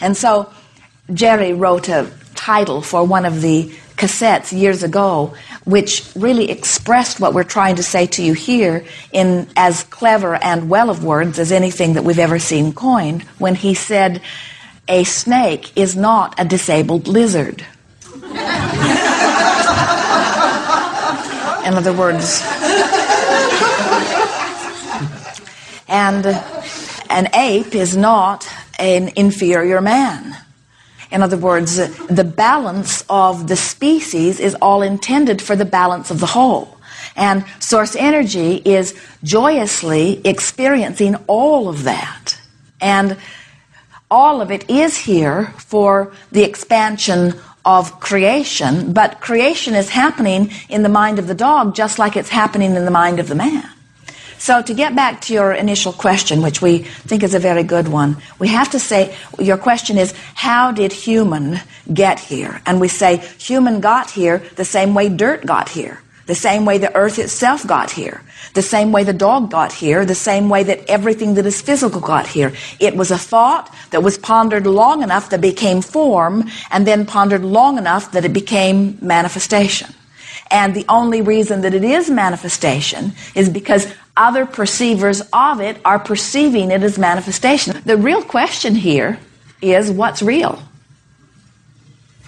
And 0.00 0.16
so 0.16 0.52
Jerry 1.12 1.52
wrote 1.52 1.88
a 1.88 2.10
title 2.34 2.82
for 2.82 3.04
one 3.04 3.24
of 3.24 3.42
the 3.42 3.72
cassettes 3.96 4.52
years 4.52 4.82
ago, 4.82 5.34
which 5.64 6.10
really 6.14 6.50
expressed 6.50 7.20
what 7.20 7.32
we're 7.34 7.44
trying 7.44 7.76
to 7.76 7.82
say 7.82 8.06
to 8.06 8.22
you 8.22 8.32
here 8.32 8.84
in 9.12 9.48
as 9.56 9.84
clever 9.84 10.34
and 10.36 10.68
well 10.68 10.90
of 10.90 11.04
words 11.04 11.38
as 11.38 11.52
anything 11.52 11.94
that 11.94 12.04
we've 12.04 12.18
ever 12.18 12.38
seen 12.38 12.72
coined, 12.72 13.22
when 13.38 13.54
he 13.54 13.74
said, 13.74 14.20
A 14.88 15.04
snake 15.04 15.76
is 15.76 15.96
not 15.96 16.34
a 16.38 16.44
disabled 16.44 17.06
lizard. 17.08 17.64
in 21.64 21.74
other 21.74 21.92
words, 21.92 22.42
and 25.88 26.26
an 27.08 27.28
ape 27.34 27.74
is 27.74 27.96
not 27.96 28.48
an 28.78 29.10
inferior 29.16 29.80
man. 29.80 30.36
In 31.10 31.22
other 31.22 31.36
words, 31.36 31.76
the 32.06 32.24
balance 32.24 33.04
of 33.08 33.48
the 33.48 33.56
species 33.56 34.40
is 34.40 34.54
all 34.56 34.82
intended 34.82 35.40
for 35.40 35.56
the 35.56 35.64
balance 35.64 36.10
of 36.10 36.20
the 36.20 36.26
whole. 36.26 36.78
And 37.16 37.44
source 37.60 37.94
energy 37.96 38.56
is 38.64 38.94
joyously 39.22 40.20
experiencing 40.26 41.16
all 41.26 41.68
of 41.68 41.84
that. 41.84 42.40
And 42.80 43.16
all 44.10 44.40
of 44.40 44.50
it 44.50 44.68
is 44.68 44.96
here 44.96 45.54
for 45.58 46.12
the 46.32 46.42
expansion 46.42 47.34
of 47.64 47.98
creation, 48.00 48.92
but 48.92 49.20
creation 49.20 49.74
is 49.74 49.88
happening 49.88 50.50
in 50.68 50.82
the 50.82 50.88
mind 50.88 51.18
of 51.18 51.26
the 51.26 51.34
dog 51.34 51.74
just 51.74 51.98
like 51.98 52.16
it's 52.16 52.28
happening 52.28 52.74
in 52.74 52.84
the 52.84 52.90
mind 52.90 53.18
of 53.18 53.28
the 53.28 53.34
man. 53.34 53.68
So 54.44 54.60
to 54.60 54.74
get 54.74 54.94
back 54.94 55.22
to 55.22 55.32
your 55.32 55.54
initial 55.54 55.90
question, 55.90 56.42
which 56.42 56.60
we 56.60 56.80
think 57.08 57.22
is 57.22 57.32
a 57.32 57.38
very 57.38 57.62
good 57.62 57.88
one, 57.88 58.18
we 58.38 58.48
have 58.48 58.70
to 58.72 58.78
say, 58.78 59.16
your 59.38 59.56
question 59.56 59.96
is, 59.96 60.12
how 60.34 60.70
did 60.70 60.92
human 60.92 61.60
get 61.94 62.20
here? 62.20 62.60
And 62.66 62.78
we 62.78 62.88
say, 62.88 63.24
human 63.38 63.80
got 63.80 64.10
here 64.10 64.42
the 64.56 64.64
same 64.66 64.92
way 64.92 65.08
dirt 65.08 65.46
got 65.46 65.70
here. 65.70 66.02
The 66.26 66.34
same 66.34 66.66
way 66.66 66.76
the 66.76 66.94
earth 66.94 67.18
itself 67.18 67.66
got 67.66 67.90
here. 67.92 68.20
The 68.52 68.60
same 68.60 68.92
way 68.92 69.02
the 69.02 69.14
dog 69.14 69.50
got 69.50 69.72
here. 69.72 70.04
The 70.04 70.14
same 70.14 70.50
way 70.50 70.62
that 70.64 70.90
everything 70.90 71.36
that 71.36 71.46
is 71.46 71.62
physical 71.62 72.02
got 72.02 72.26
here. 72.26 72.52
It 72.78 72.96
was 72.96 73.10
a 73.10 73.16
thought 73.16 73.74
that 73.92 74.02
was 74.02 74.18
pondered 74.18 74.66
long 74.66 75.02
enough 75.02 75.30
that 75.30 75.40
became 75.40 75.80
form 75.80 76.50
and 76.70 76.86
then 76.86 77.06
pondered 77.06 77.46
long 77.46 77.78
enough 77.78 78.12
that 78.12 78.26
it 78.26 78.34
became 78.34 78.98
manifestation. 79.00 79.94
And 80.54 80.72
the 80.72 80.84
only 80.88 81.20
reason 81.20 81.62
that 81.62 81.74
it 81.74 81.82
is 81.82 82.08
manifestation 82.08 83.12
is 83.34 83.48
because 83.48 83.92
other 84.16 84.46
perceivers 84.46 85.20
of 85.32 85.60
it 85.60 85.78
are 85.84 85.98
perceiving 85.98 86.70
it 86.70 86.84
as 86.84 86.96
manifestation. 86.96 87.82
The 87.84 87.96
real 87.96 88.22
question 88.22 88.76
here 88.76 89.18
is 89.60 89.90
what's 89.90 90.22
real? 90.22 90.62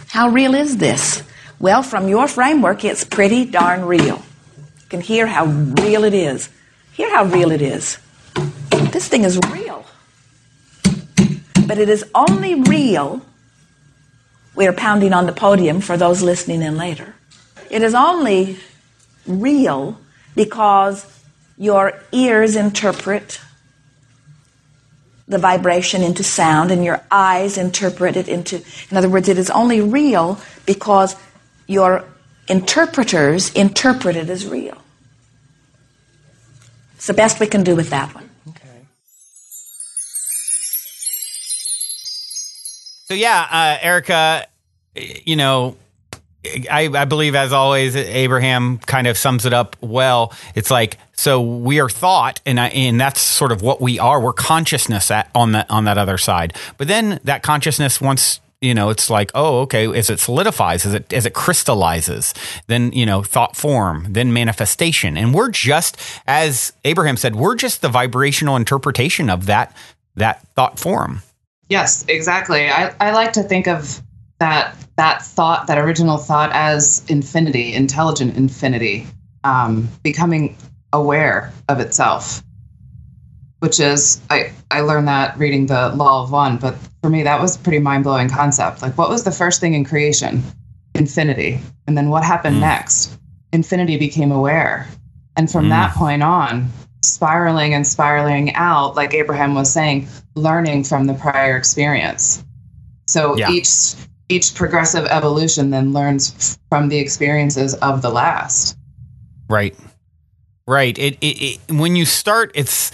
How 0.08 0.30
real 0.30 0.56
is 0.56 0.76
this? 0.78 1.22
Well, 1.60 1.84
from 1.84 2.08
your 2.08 2.26
framework, 2.26 2.84
it's 2.84 3.04
pretty 3.04 3.44
darn 3.44 3.84
real. 3.84 4.20
You 4.56 4.88
can 4.88 5.00
hear 5.00 5.28
how 5.28 5.46
real 5.46 6.02
it 6.02 6.12
is. 6.12 6.48
Hear 6.94 7.14
how 7.14 7.26
real 7.26 7.52
it 7.52 7.62
is. 7.62 7.96
This 8.90 9.06
thing 9.06 9.22
is 9.22 9.38
real. 9.52 9.86
But 11.64 11.78
it 11.78 11.88
is 11.88 12.04
only 12.12 12.60
real. 12.62 13.24
We 14.56 14.66
are 14.66 14.72
pounding 14.72 15.12
on 15.12 15.26
the 15.26 15.32
podium 15.32 15.80
for 15.80 15.96
those 15.96 16.22
listening 16.22 16.62
in 16.62 16.76
later. 16.76 17.14
It 17.70 17.82
is 17.82 17.94
only 17.94 18.58
real 19.26 19.98
because 20.34 21.06
your 21.58 22.00
ears 22.12 22.56
interpret 22.56 23.40
the 25.28 25.38
vibration 25.38 26.02
into 26.02 26.22
sound 26.22 26.70
and 26.70 26.84
your 26.84 27.02
eyes 27.10 27.58
interpret 27.58 28.16
it 28.16 28.28
into 28.28 28.62
in 28.90 28.96
other 28.96 29.08
words 29.08 29.28
it 29.28 29.38
is 29.38 29.50
only 29.50 29.80
real 29.80 30.38
because 30.66 31.16
your 31.66 32.04
interpreters 32.48 33.52
interpret 33.54 34.14
it 34.14 34.30
as 34.30 34.46
real 34.46 34.76
it's 36.94 37.08
the 37.08 37.14
best 37.14 37.40
we 37.40 37.46
can 37.46 37.64
do 37.64 37.74
with 37.74 37.90
that 37.90 38.14
one 38.14 38.28
Okay. 38.48 38.86
So 43.06 43.14
yeah, 43.14 43.46
uh, 43.50 43.78
Erica, 43.80 44.46
you 44.94 45.36
know, 45.36 45.76
I, 46.70 46.90
I 46.92 47.04
believe 47.04 47.34
as 47.34 47.52
always, 47.52 47.96
Abraham 47.96 48.78
kind 48.78 49.06
of 49.06 49.16
sums 49.18 49.46
it 49.46 49.52
up 49.52 49.76
well. 49.80 50.32
It's 50.54 50.70
like 50.70 50.98
so 51.14 51.40
we 51.40 51.80
are 51.80 51.88
thought, 51.88 52.40
and 52.44 52.60
I, 52.60 52.68
and 52.68 53.00
that's 53.00 53.20
sort 53.20 53.52
of 53.52 53.62
what 53.62 53.80
we 53.80 53.98
are. 53.98 54.20
We're 54.20 54.32
consciousness 54.32 55.10
at, 55.10 55.30
on 55.34 55.52
that 55.52 55.70
on 55.70 55.84
that 55.84 55.98
other 55.98 56.18
side. 56.18 56.54
But 56.76 56.88
then 56.88 57.20
that 57.24 57.42
consciousness 57.42 58.00
once 58.00 58.40
you 58.60 58.72
know 58.72 58.88
it's 58.88 59.10
like 59.10 59.30
oh 59.34 59.60
okay 59.60 59.86
as 59.94 60.08
it 60.08 60.18
solidifies 60.18 60.86
as 60.86 60.94
it 60.94 61.12
as 61.12 61.26
it 61.26 61.34
crystallizes 61.34 62.32
then 62.68 62.90
you 62.92 63.04
know 63.04 63.22
thought 63.22 63.54
form 63.54 64.06
then 64.08 64.32
manifestation 64.32 65.18
and 65.18 65.34
we're 65.34 65.50
just 65.50 65.98
as 66.26 66.72
abraham 66.82 67.18
said 67.18 67.36
we're 67.36 67.54
just 67.54 67.82
the 67.82 67.88
vibrational 67.90 68.56
interpretation 68.56 69.28
of 69.28 69.44
that 69.44 69.76
that 70.14 70.40
thought 70.54 70.78
form 70.78 71.20
Yes, 71.68 72.04
exactly. 72.08 72.68
I, 72.68 72.94
I 73.00 73.10
like 73.10 73.32
to 73.34 73.42
think 73.42 73.66
of 73.66 74.00
that 74.38 74.76
that 74.96 75.22
thought, 75.22 75.66
that 75.66 75.78
original 75.78 76.16
thought, 76.16 76.50
as 76.52 77.04
infinity, 77.08 77.74
intelligent 77.74 78.36
infinity, 78.36 79.06
um, 79.44 79.88
becoming 80.02 80.56
aware 80.92 81.52
of 81.68 81.80
itself. 81.80 82.42
Which 83.60 83.80
is, 83.80 84.20
I 84.30 84.52
I 84.70 84.80
learned 84.80 85.08
that 85.08 85.38
reading 85.38 85.66
the 85.66 85.88
Law 85.90 86.22
of 86.22 86.30
One, 86.30 86.58
but 86.58 86.76
for 87.02 87.10
me 87.10 87.22
that 87.22 87.40
was 87.40 87.56
a 87.56 87.58
pretty 87.58 87.78
mind 87.78 88.04
blowing 88.04 88.28
concept. 88.28 88.82
Like, 88.82 88.96
what 88.98 89.08
was 89.08 89.24
the 89.24 89.32
first 89.32 89.60
thing 89.60 89.74
in 89.74 89.84
creation? 89.84 90.42
Infinity, 90.94 91.60
and 91.86 91.96
then 91.96 92.08
what 92.10 92.24
happened 92.24 92.60
next? 92.60 93.18
Infinity 93.52 93.96
became 93.96 94.32
aware, 94.32 94.88
and 95.36 95.50
from 95.50 95.68
that 95.70 95.94
point 95.94 96.22
on, 96.22 96.68
spiraling 97.02 97.74
and 97.74 97.86
spiraling 97.86 98.54
out, 98.54 98.96
like 98.96 99.14
Abraham 99.14 99.54
was 99.54 99.72
saying, 99.72 100.08
learning 100.34 100.84
from 100.84 101.06
the 101.06 101.14
prior 101.14 101.56
experience. 101.56 102.44
So 103.06 103.36
Yeah. 103.36 103.50
each 103.50 103.94
each 104.28 104.54
progressive 104.54 105.06
evolution 105.06 105.70
then 105.70 105.92
learns 105.92 106.58
from 106.68 106.88
the 106.88 106.98
experiences 106.98 107.74
of 107.74 108.02
the 108.02 108.10
last. 108.10 108.76
Right. 109.48 109.76
Right. 110.66 110.98
It, 110.98 111.16
it, 111.20 111.26
it 111.26 111.72
when 111.72 111.94
you 111.94 112.04
start, 112.04 112.50
it's 112.54 112.90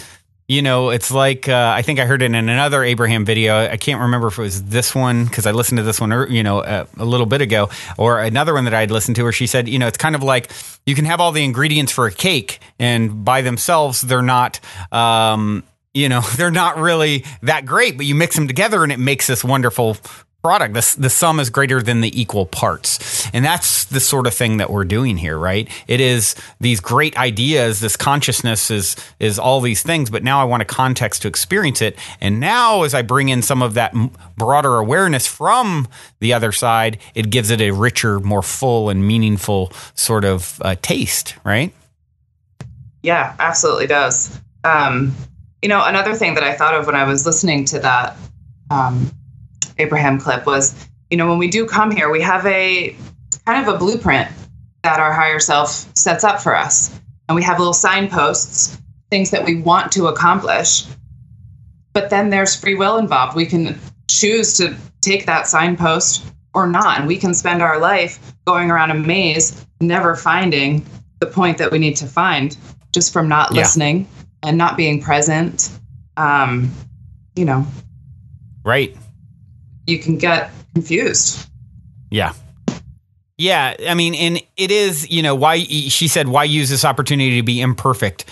you 0.49 0.61
know, 0.61 0.91
it's 0.91 1.11
like 1.11 1.49
uh, 1.49 1.73
I 1.75 1.81
think 1.81 1.99
I 1.99 2.05
heard 2.05 2.21
it 2.21 2.27
in 2.27 2.35
another 2.35 2.85
Abraham 2.85 3.25
video. 3.25 3.65
I 3.65 3.79
can't 3.79 4.01
remember 4.01 4.27
if 4.27 4.39
it 4.39 4.43
was 4.43 4.63
this 4.65 4.95
one 4.95 5.25
because 5.25 5.47
I 5.47 5.53
listened 5.53 5.79
to 5.79 5.83
this 5.83 5.99
one, 5.99 6.13
er, 6.13 6.29
you 6.29 6.43
know, 6.43 6.59
uh, 6.59 6.85
a 6.99 7.07
little 7.07 7.25
bit 7.25 7.41
ago, 7.41 7.71
or 7.97 8.21
another 8.21 8.53
one 8.53 8.65
that 8.65 8.75
I 8.75 8.81
had 8.81 8.91
listened 8.91 9.17
to, 9.17 9.23
where 9.23 9.33
she 9.33 9.47
said, 9.47 9.67
you 9.67 9.79
know, 9.79 9.87
it's 9.87 9.97
kind 9.97 10.15
of 10.15 10.23
like 10.23 10.51
you 10.85 10.95
can 10.95 11.07
have 11.07 11.21
all 11.21 11.33
the 11.33 11.43
ingredients 11.43 11.91
for 11.91 12.07
a 12.07 12.13
cake, 12.13 12.59
and 12.79 13.25
by 13.25 13.41
themselves, 13.41 14.03
they're 14.03 14.21
not. 14.21 14.61
Um, 14.93 15.63
you 15.95 16.09
know, 16.09 16.21
they're 16.37 16.51
not 16.51 16.79
really 16.79 17.25
that 17.43 17.65
great, 17.65 17.97
but 17.97 18.07
you 18.07 18.15
mix 18.15 18.35
them 18.35 18.49
together 18.49 18.83
and 18.83 18.93
it 18.93 18.99
makes 18.99 19.27
this 19.27 19.45
wonderful 19.45 19.97
product. 20.43 20.75
The, 20.75 20.97
the 20.99 21.11
sum 21.11 21.39
is 21.39 21.51
greater 21.51 21.81
than 21.81 22.01
the 22.01 22.21
equal 22.21 22.47
parts. 22.47 23.31
And 23.33 23.45
that's 23.45 23.85
the 23.85 24.01
sort 24.01 24.27
of 24.27 24.35
thing 24.35 24.57
that 24.57 24.71
we're 24.71 24.85
doing 24.85 25.17
here, 25.17 25.39
right? 25.39 25.69
It 25.87 26.01
is 26.01 26.35
these 26.61 26.81
great 26.81 27.17
ideas, 27.17 27.79
this 27.79 27.97
consciousness 27.97 28.71
is 28.71 28.97
is 29.21 29.39
all 29.39 29.61
these 29.61 29.83
things, 29.83 30.11
but 30.11 30.25
now 30.25 30.41
I 30.41 30.45
want 30.45 30.63
a 30.63 30.67
context 30.67 31.23
to 31.23 31.29
experience 31.29 31.81
it. 31.81 31.97
And 32.21 32.41
now 32.41 32.83
as 32.83 32.93
I 32.93 33.03
bring 33.03 33.29
in 33.29 33.41
some 33.41 33.63
of 33.63 33.75
that 33.75 33.95
broader 34.37 34.79
awareness 34.79 35.29
from 35.29 35.87
the 36.19 36.33
other 36.33 36.51
side, 36.51 36.99
it 37.15 37.31
gives 37.31 37.51
it 37.51 37.61
a 37.61 37.71
richer, 37.71 38.19
more 38.19 38.43
full 38.43 38.91
and 38.91 39.07
meaningful 39.07 39.73
sort 39.95 40.25
of 40.25 40.61
uh, 40.63 40.75
taste, 40.83 41.37
right? 41.45 41.73
Yeah, 43.03 43.35
absolutely 43.39 43.87
does. 43.87 44.41
Um, 44.65 45.15
you 45.61 45.69
know, 45.69 45.85
another 45.85 46.15
thing 46.15 46.35
that 46.35 46.43
I 46.43 46.55
thought 46.55 46.75
of 46.75 46.87
when 46.87 46.97
I 46.97 47.05
was 47.05 47.27
listening 47.27 47.65
to 47.67 47.79
that 47.81 48.17
um, 48.71 49.13
Abraham 49.79 50.19
clip 50.19 50.47
was, 50.47 50.89
you 51.11 51.17
know, 51.17 51.29
when 51.29 51.39
we 51.39 51.49
do 51.49 51.67
come 51.67 51.91
here, 51.91 52.11
we 52.11 52.21
have 52.23 52.45
a 52.47 52.97
kind 53.47 53.67
of 53.67 53.75
a 53.75 53.79
blueprint 53.79 54.29
that 54.83 55.01
our 55.01 55.13
higher 55.13 55.41
self 55.41 55.87
sets 55.97 56.25
up 56.25 56.41
for 56.41 56.57
us. 56.57 56.99
And 57.29 57.37
we 57.37 57.43
have 57.45 57.59
little 57.59 57.73
signposts, 57.75 58.81
things 59.11 59.31
that 59.31 59.45
we 59.45 59.61
want 59.63 59.93
to 59.93 60.07
accomplish. 60.09 60.85
But 61.93 62.11
then 62.11 62.31
there's 62.31 62.55
free 62.57 62.75
will 62.75 62.99
involved. 62.99 63.37
We 63.37 63.47
can 63.47 63.79
choose 64.09 64.57
to 64.59 64.75
take 65.01 65.27
that 65.27 65.47
signpost 65.47 66.25
or 66.55 66.67
not. 66.67 66.99
And 66.99 67.07
we 67.07 67.17
can 67.17 67.35
spend 67.35 67.63
our 67.63 67.79
life 67.79 68.19
going 68.47 68.71
around 68.71 68.91
a 68.91 68.95
maze, 68.95 69.65
never 69.81 70.17
finding 70.17 70.85
the 71.21 71.27
point 71.27 71.59
that 71.59 71.71
we 71.71 71.79
need 71.79 71.97
to 71.97 72.07
find 72.07 72.57
just 72.93 73.13
from 73.13 73.29
not 73.29 73.53
Yeah. 73.53 73.61
listening 73.61 74.09
and 74.43 74.59
not 74.59 74.77
being 74.77 75.01
present. 75.01 75.71
Um, 76.17 76.71
you 77.37 77.45
know, 77.45 77.67
Right. 78.65 78.97
You 79.87 79.99
can 79.99 80.19
get 80.19 80.51
confused. 80.75 81.49
Yeah. 82.11 82.35
Yeah, 83.39 83.75
I 83.89 83.95
mean, 83.95 84.15
and 84.15 84.41
it 84.57 84.71
is, 84.71 85.11
you 85.11 85.23
know, 85.23 85.35
why 85.35 85.59
she 85.59 86.07
said, 86.07 86.29
why 86.29 86.45
use 86.45 86.71
this 86.71 86.85
opportunity 86.85 87.37
to 87.37 87.43
be 87.43 87.61
imperfect 87.61 88.25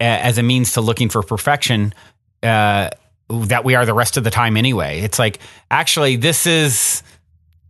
as 0.00 0.36
a 0.38 0.42
means 0.42 0.72
to 0.72 0.80
looking 0.80 1.08
for 1.08 1.22
perfection 1.22 1.94
uh, 2.42 2.90
that 3.28 3.64
we 3.64 3.74
are 3.74 3.86
the 3.86 3.94
rest 3.94 4.16
of 4.16 4.24
the 4.24 4.30
time 4.30 4.56
anyway. 4.56 5.00
It's 5.00 5.18
like, 5.18 5.38
actually, 5.70 6.16
this 6.16 6.46
is, 6.46 7.02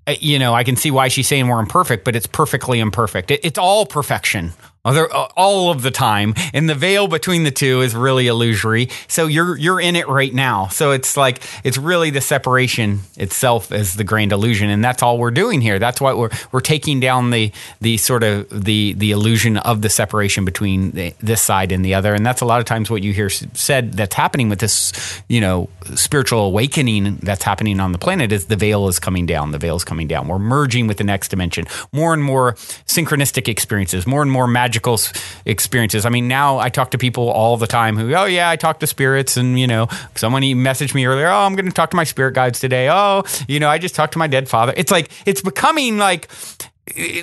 uh, 0.06 0.14
you 0.18 0.38
know, 0.38 0.54
I 0.54 0.64
can 0.64 0.76
see 0.76 0.90
why 0.90 1.08
she's 1.08 1.26
saying 1.26 1.46
we're 1.48 1.60
imperfect, 1.60 2.04
but 2.04 2.16
it's 2.16 2.26
perfectly 2.26 2.80
imperfect. 2.80 3.30
It, 3.30 3.44
it's 3.44 3.58
all 3.58 3.86
perfection. 3.86 4.52
Other, 4.88 5.14
uh, 5.14 5.28
all 5.36 5.70
of 5.70 5.82
the 5.82 5.90
time, 5.90 6.32
and 6.54 6.66
the 6.66 6.74
veil 6.74 7.08
between 7.08 7.44
the 7.44 7.50
two 7.50 7.82
is 7.82 7.94
really 7.94 8.26
illusory. 8.26 8.88
So 9.06 9.26
you're 9.26 9.54
you're 9.58 9.80
in 9.80 9.96
it 9.96 10.08
right 10.08 10.32
now. 10.32 10.68
So 10.68 10.92
it's 10.92 11.14
like 11.14 11.42
it's 11.62 11.76
really 11.76 12.08
the 12.08 12.22
separation 12.22 13.00
itself 13.18 13.70
is 13.70 13.92
the 13.92 14.04
grand 14.04 14.32
illusion, 14.32 14.70
and 14.70 14.82
that's 14.82 15.02
all 15.02 15.18
we're 15.18 15.30
doing 15.30 15.60
here. 15.60 15.78
That's 15.78 16.00
why 16.00 16.14
we're 16.14 16.30
we're 16.52 16.60
taking 16.60 17.00
down 17.00 17.32
the 17.32 17.52
the 17.82 17.98
sort 17.98 18.22
of 18.22 18.48
the 18.48 18.94
the 18.94 19.10
illusion 19.10 19.58
of 19.58 19.82
the 19.82 19.90
separation 19.90 20.46
between 20.46 20.92
the, 20.92 21.12
this 21.20 21.42
side 21.42 21.70
and 21.70 21.84
the 21.84 21.92
other, 21.92 22.14
and 22.14 22.24
that's 22.24 22.40
a 22.40 22.46
lot 22.46 22.58
of 22.60 22.64
times 22.64 22.90
what 22.90 23.02
you 23.02 23.12
hear 23.12 23.28
said 23.28 23.92
that's 23.92 24.14
happening 24.14 24.48
with 24.48 24.58
this 24.58 25.20
you 25.28 25.42
know 25.42 25.68
spiritual 25.96 26.46
awakening 26.46 27.16
that's 27.16 27.42
happening 27.42 27.78
on 27.78 27.92
the 27.92 27.98
planet 27.98 28.32
is 28.32 28.46
the 28.46 28.56
veil 28.56 28.88
is 28.88 28.98
coming 28.98 29.26
down. 29.26 29.52
The 29.52 29.58
veil 29.58 29.76
is 29.76 29.84
coming 29.84 30.08
down. 30.08 30.28
We're 30.28 30.38
merging 30.38 30.86
with 30.86 30.96
the 30.96 31.04
next 31.04 31.28
dimension. 31.28 31.66
More 31.92 32.14
and 32.14 32.24
more 32.24 32.54
synchronistic 32.86 33.48
experiences. 33.48 34.06
More 34.06 34.22
and 34.22 34.30
more 34.30 34.46
magical 34.78 34.98
experiences. 35.44 36.06
I 36.06 36.10
mean, 36.10 36.28
now 36.28 36.58
I 36.58 36.68
talk 36.68 36.92
to 36.92 36.98
people 36.98 37.28
all 37.30 37.56
the 37.56 37.66
time 37.66 37.96
who, 37.96 38.14
oh 38.14 38.24
yeah, 38.26 38.48
I 38.48 38.56
talk 38.56 38.78
to 38.80 38.86
spirits, 38.86 39.36
and 39.36 39.58
you 39.58 39.66
know, 39.66 39.88
someone 40.14 40.42
he 40.42 40.54
messaged 40.54 40.94
me 40.94 41.06
earlier. 41.06 41.28
Oh, 41.28 41.40
I'm 41.44 41.54
going 41.54 41.66
to 41.66 41.72
talk 41.72 41.90
to 41.90 41.96
my 41.96 42.04
spirit 42.04 42.34
guides 42.34 42.60
today. 42.60 42.88
Oh, 42.90 43.24
you 43.48 43.58
know, 43.60 43.68
I 43.68 43.78
just 43.78 43.94
talked 43.94 44.12
to 44.12 44.18
my 44.18 44.28
dead 44.28 44.48
father. 44.48 44.72
It's 44.76 44.92
like 44.92 45.10
it's 45.26 45.42
becoming 45.42 45.98
like 45.98 46.28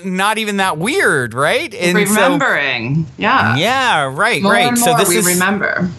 not 0.04 0.38
even 0.38 0.58
that 0.58 0.78
weird, 0.78 1.34
right? 1.34 1.74
And 1.74 1.98
so- 2.08 2.14
Remembering. 2.16 3.08
yeah. 3.18 3.56
yeah, 3.56 4.04
right, 4.14 4.42
More 4.42 4.52
right. 4.52 4.78
so 4.78 4.96
this 4.98 5.10
we 5.10 5.18
is 5.18 5.26
remember. 5.26 5.90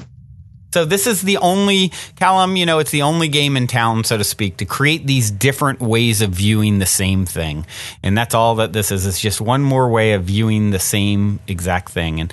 So 0.77 0.85
this 0.85 1.07
is 1.07 1.23
the 1.23 1.39
only 1.39 1.91
Callum, 2.17 2.55
you 2.55 2.67
know, 2.67 2.81
it's 2.81 2.91
the 2.91 3.01
only 3.01 3.29
game 3.29 3.57
in 3.57 3.67
town, 3.67 4.05
so 4.05 4.19
to 4.19 4.25
speak, 4.25 4.59
to 4.59 4.67
create 4.67 5.07
these 5.07 5.31
different 5.31 5.81
ways 5.81 6.21
of 6.21 6.33
viewing 6.33 6.81
the 6.81 6.85
same 6.85 7.25
thing. 7.25 7.65
And 8.03 8.15
that's 8.15 8.35
all 8.35 8.57
that 8.57 8.75
this 8.75 8.93
is. 8.93 9.07
It's 9.07 9.19
just 9.19 9.41
one 9.41 9.63
more 9.63 9.89
way 9.89 10.13
of 10.13 10.25
viewing 10.25 10.73
the 10.73 10.79
same 10.79 11.41
exact 11.49 11.93
thing. 11.93 12.21
And 12.21 12.31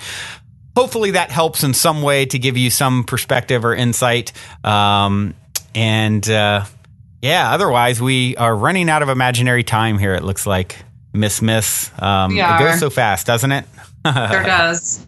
hopefully 0.76 1.12
that 1.12 1.30
helps 1.30 1.64
in 1.64 1.72
some 1.72 2.02
way 2.02 2.26
to 2.26 2.38
give 2.38 2.58
you 2.58 2.68
some 2.68 3.04
perspective 3.04 3.64
or 3.64 3.74
insight. 3.74 4.32
Um, 4.62 5.32
and 5.74 6.28
uh, 6.28 6.66
yeah, 7.22 7.50
otherwise 7.50 7.98
we 8.02 8.36
are 8.36 8.54
running 8.54 8.90
out 8.90 9.02
of 9.02 9.08
imaginary 9.08 9.64
time 9.64 9.96
here, 9.96 10.12
it 10.12 10.22
looks 10.22 10.46
like. 10.46 10.76
Miss 11.14 11.40
Miss. 11.40 11.90
Um, 11.98 12.36
it 12.36 12.58
goes 12.58 12.78
so 12.78 12.90
fast, 12.90 13.26
doesn't 13.26 13.52
it? 13.52 13.64
Sure 14.04 14.12
does. 14.42 15.06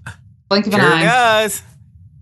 Blink 0.49 0.69
of 0.69 0.73
an 0.73 0.81
Sure 0.81 0.91
eye. 0.91 1.03
does. 1.03 1.63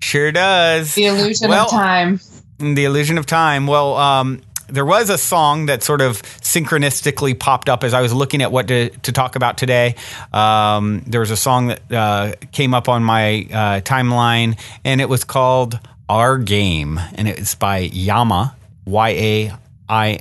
Sure 0.05 0.31
does. 0.31 0.95
The 0.95 1.07
illusion 1.07 1.49
Well, 1.49 1.65
of 1.65 1.71
time. 1.71 2.21
The 2.59 2.85
illusion 2.85 3.17
of 3.17 3.25
time. 3.25 3.67
Well, 3.67 3.97
um, 3.97 4.43
there 4.69 4.85
was 4.85 5.09
a 5.09 5.17
song 5.17 5.67
that 5.67 5.83
sort 5.83 6.03
of 6.03 6.21
synchronistically 6.43 7.39
popped 7.39 7.71
up 7.71 7.83
as 7.83 7.95
I 7.95 8.03
was 8.03 8.13
looking 8.13 8.43
at 8.43 8.53
what 8.53 8.69
to, 8.69 8.91
to 8.91 9.13
talk 9.13 9.35
about 9.35 9.57
today. 9.57 9.95
Um, 10.31 11.03
there 11.07 11.21
was 11.21 11.31
a 11.31 11.39
song 11.39 11.69
that 11.69 11.91
uh, 11.91 12.33
came 12.53 12.75
up 12.75 12.87
on 12.91 13.03
my 13.03 13.47
uh, 13.51 13.81
timeline, 13.81 14.59
and 14.85 15.01
it 15.01 15.09
was 15.09 15.25
called 15.25 15.79
"Our 16.07 16.37
Game," 16.37 17.01
and 17.15 17.27
it's 17.27 17.55
by 17.55 17.89
Yaima, 17.89 18.55
Y 18.85 19.09
A 19.09 19.53
I 19.89 20.21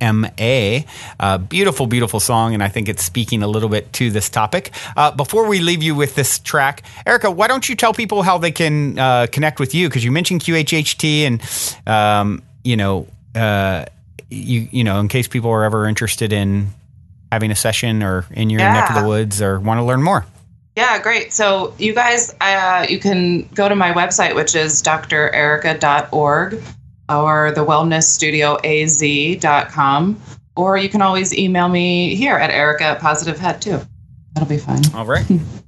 M 0.00 0.26
A. 0.38 0.84
Uh, 1.18 1.38
beautiful, 1.38 1.86
beautiful 1.86 2.20
song, 2.20 2.54
and 2.54 2.62
I 2.62 2.68
think 2.68 2.88
it's 2.88 3.02
speaking 3.04 3.42
a 3.42 3.48
little 3.48 3.68
bit 3.68 3.92
to 3.94 4.10
this 4.10 4.28
topic. 4.28 4.72
Uh, 4.96 5.10
before 5.10 5.46
we 5.46 5.60
leave 5.60 5.82
you 5.82 5.94
with 5.94 6.14
this 6.14 6.38
track, 6.38 6.82
Erica, 7.06 7.30
why 7.30 7.48
don't 7.48 7.68
you 7.68 7.74
tell 7.74 7.92
people 7.92 8.22
how 8.22 8.38
they 8.38 8.50
can 8.50 8.98
uh, 8.98 9.26
connect 9.30 9.60
with 9.60 9.74
you? 9.74 9.88
Because 9.88 10.04
you 10.04 10.12
mentioned 10.12 10.42
QHHT, 10.42 11.22
and 11.22 11.42
um, 11.86 12.42
you 12.64 12.76
know, 12.76 13.06
uh, 13.34 13.84
you 14.28 14.68
you 14.70 14.84
know, 14.84 15.00
in 15.00 15.08
case 15.08 15.28
people 15.28 15.50
are 15.50 15.64
ever 15.64 15.86
interested 15.86 16.32
in 16.32 16.68
having 17.30 17.50
a 17.50 17.56
session 17.56 18.02
or 18.02 18.26
in 18.30 18.50
your 18.50 18.60
neck 18.60 18.90
of 18.90 19.02
the 19.02 19.08
woods 19.08 19.42
or 19.42 19.60
want 19.60 19.78
to 19.78 19.84
learn 19.84 20.02
more. 20.02 20.24
Yeah, 20.76 21.00
great. 21.02 21.32
So 21.32 21.74
you 21.76 21.92
guys, 21.92 22.34
uh, 22.40 22.86
you 22.88 23.00
can 23.00 23.48
go 23.48 23.68
to 23.68 23.74
my 23.74 23.92
website, 23.92 24.36
which 24.36 24.54
is 24.54 24.80
drerica.org 24.80 26.62
or 27.08 27.52
the 27.52 27.64
wellnessstudioaz.com, 27.64 30.20
or 30.56 30.76
you 30.76 30.88
can 30.88 31.02
always 31.02 31.36
email 31.36 31.68
me 31.68 32.14
here 32.14 32.36
at 32.36 32.50
erica 32.50 32.84
at 32.84 33.00
positive 33.00 33.38
head 33.38 33.60
too. 33.62 33.80
That'll 34.34 34.48
be 34.48 34.58
fine. 34.58 34.82
All 34.94 35.06
right. 35.06 35.26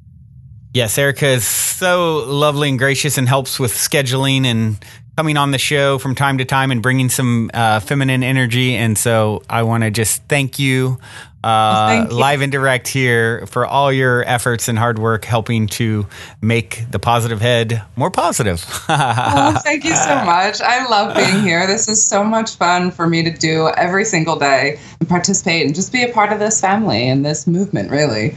yes, 0.72 0.96
Erica 0.98 1.26
is 1.26 1.46
so 1.46 2.24
lovely 2.26 2.68
and 2.68 2.78
gracious 2.78 3.18
and 3.18 3.28
helps 3.28 3.59
with 3.59 3.72
scheduling 3.72 4.44
and 4.44 4.78
coming 5.16 5.37
on 5.37 5.50
the 5.50 5.59
show 5.59 5.98
from 5.98 6.14
time 6.14 6.38
to 6.38 6.44
time 6.44 6.70
and 6.70 6.83
bringing 6.83 7.09
some 7.09 7.50
uh, 7.52 7.80
feminine 7.80 8.22
energy. 8.22 8.74
And 8.74 8.96
so 8.96 9.42
I 9.50 9.64
want 9.64 9.85
to 9.85 9.90
just 9.90 10.22
thank 10.28 10.59
you, 10.59 10.98
uh, 11.44 11.88
thank 11.88 12.11
you. 12.11 12.16
live 12.16 12.40
and 12.40 12.50
direct 12.50 12.88
here, 12.88 13.46
for 13.46 13.66
all 13.66 13.92
your 13.92 14.24
efforts 14.26 14.68
and 14.68 14.78
hard 14.78 14.98
work 14.98 15.26
helping 15.26 15.66
to 15.66 16.06
make 16.40 16.85
the 16.90 16.98
positive 16.98 17.40
head 17.40 17.83
more 17.96 18.11
positive. 18.11 18.64
Oh, 18.88 19.61
thank 19.62 19.85
you 19.85 19.94
so 19.94 20.14
much. 20.24 20.62
I 20.62 20.87
love 20.88 21.14
being 21.14 21.42
here. 21.42 21.66
This 21.66 21.88
is 21.88 22.02
so 22.02 22.24
much 22.24 22.56
fun 22.56 22.90
for 22.90 23.06
me 23.06 23.22
to 23.22 23.30
do 23.30 23.68
every 23.76 24.06
single 24.06 24.38
day 24.38 24.78
and 25.00 25.09
participate 25.09 25.66
and 25.66 25.74
just 25.74 25.92
be 25.92 26.02
a 26.02 26.12
part 26.12 26.33
of 26.33 26.38
this 26.38 26.61
family 26.61 27.09
and 27.09 27.26
this 27.26 27.46
movement, 27.46 27.90
really. 27.90 28.35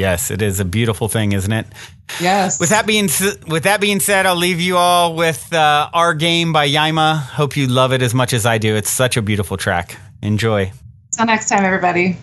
Yes, 0.00 0.30
it 0.30 0.42
is 0.42 0.58
a 0.58 0.64
beautiful 0.64 1.08
thing, 1.08 1.32
isn't 1.32 1.52
it? 1.52 1.66
Yes. 2.20 2.58
With 2.58 2.70
that 2.70 2.86
being 2.86 3.08
with 3.46 3.62
that 3.64 3.80
being 3.80 4.00
said, 4.00 4.26
I'll 4.26 4.34
leave 4.34 4.60
you 4.60 4.76
all 4.76 5.14
with 5.14 5.52
uh, 5.52 5.90
our 5.92 6.14
game 6.14 6.52
by 6.52 6.68
Yaima. 6.68 7.18
Hope 7.18 7.56
you 7.56 7.68
love 7.68 7.92
it 7.92 8.02
as 8.02 8.14
much 8.14 8.32
as 8.32 8.46
I 8.46 8.58
do. 8.58 8.74
It's 8.74 8.90
such 8.90 9.16
a 9.16 9.22
beautiful 9.22 9.56
track. 9.56 9.96
Enjoy. 10.22 10.72
Until 11.12 11.26
next 11.26 11.48
time, 11.48 11.64
everybody. 11.64 12.16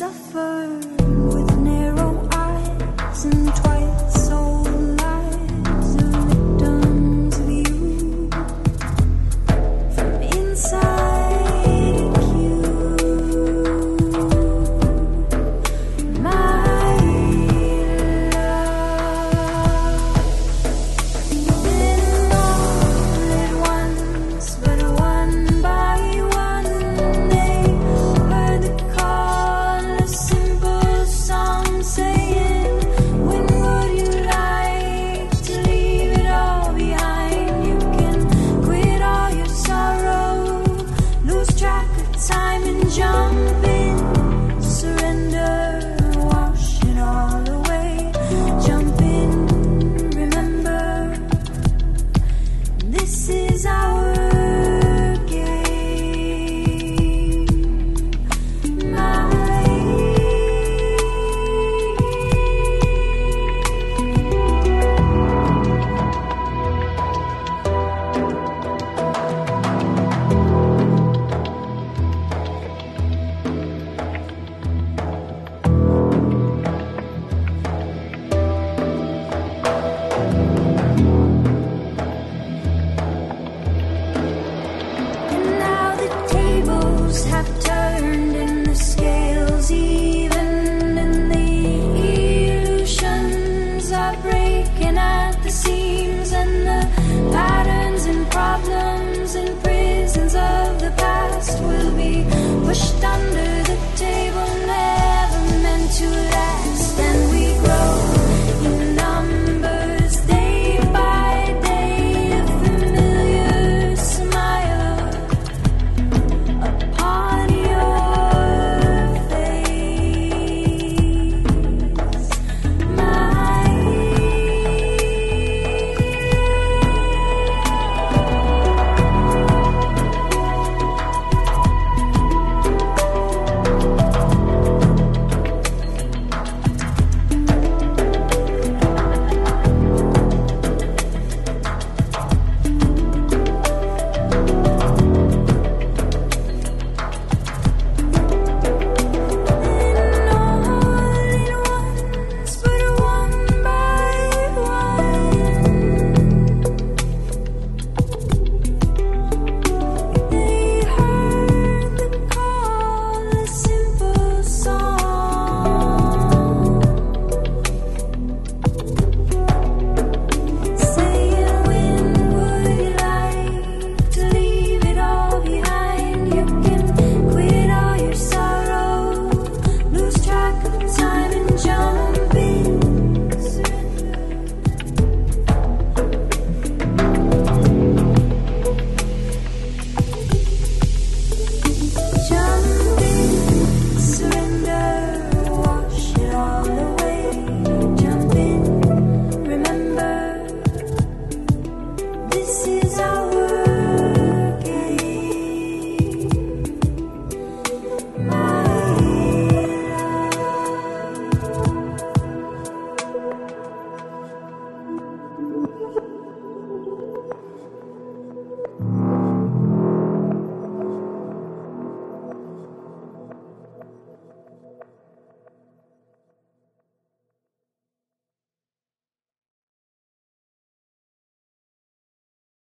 Of 0.00 0.97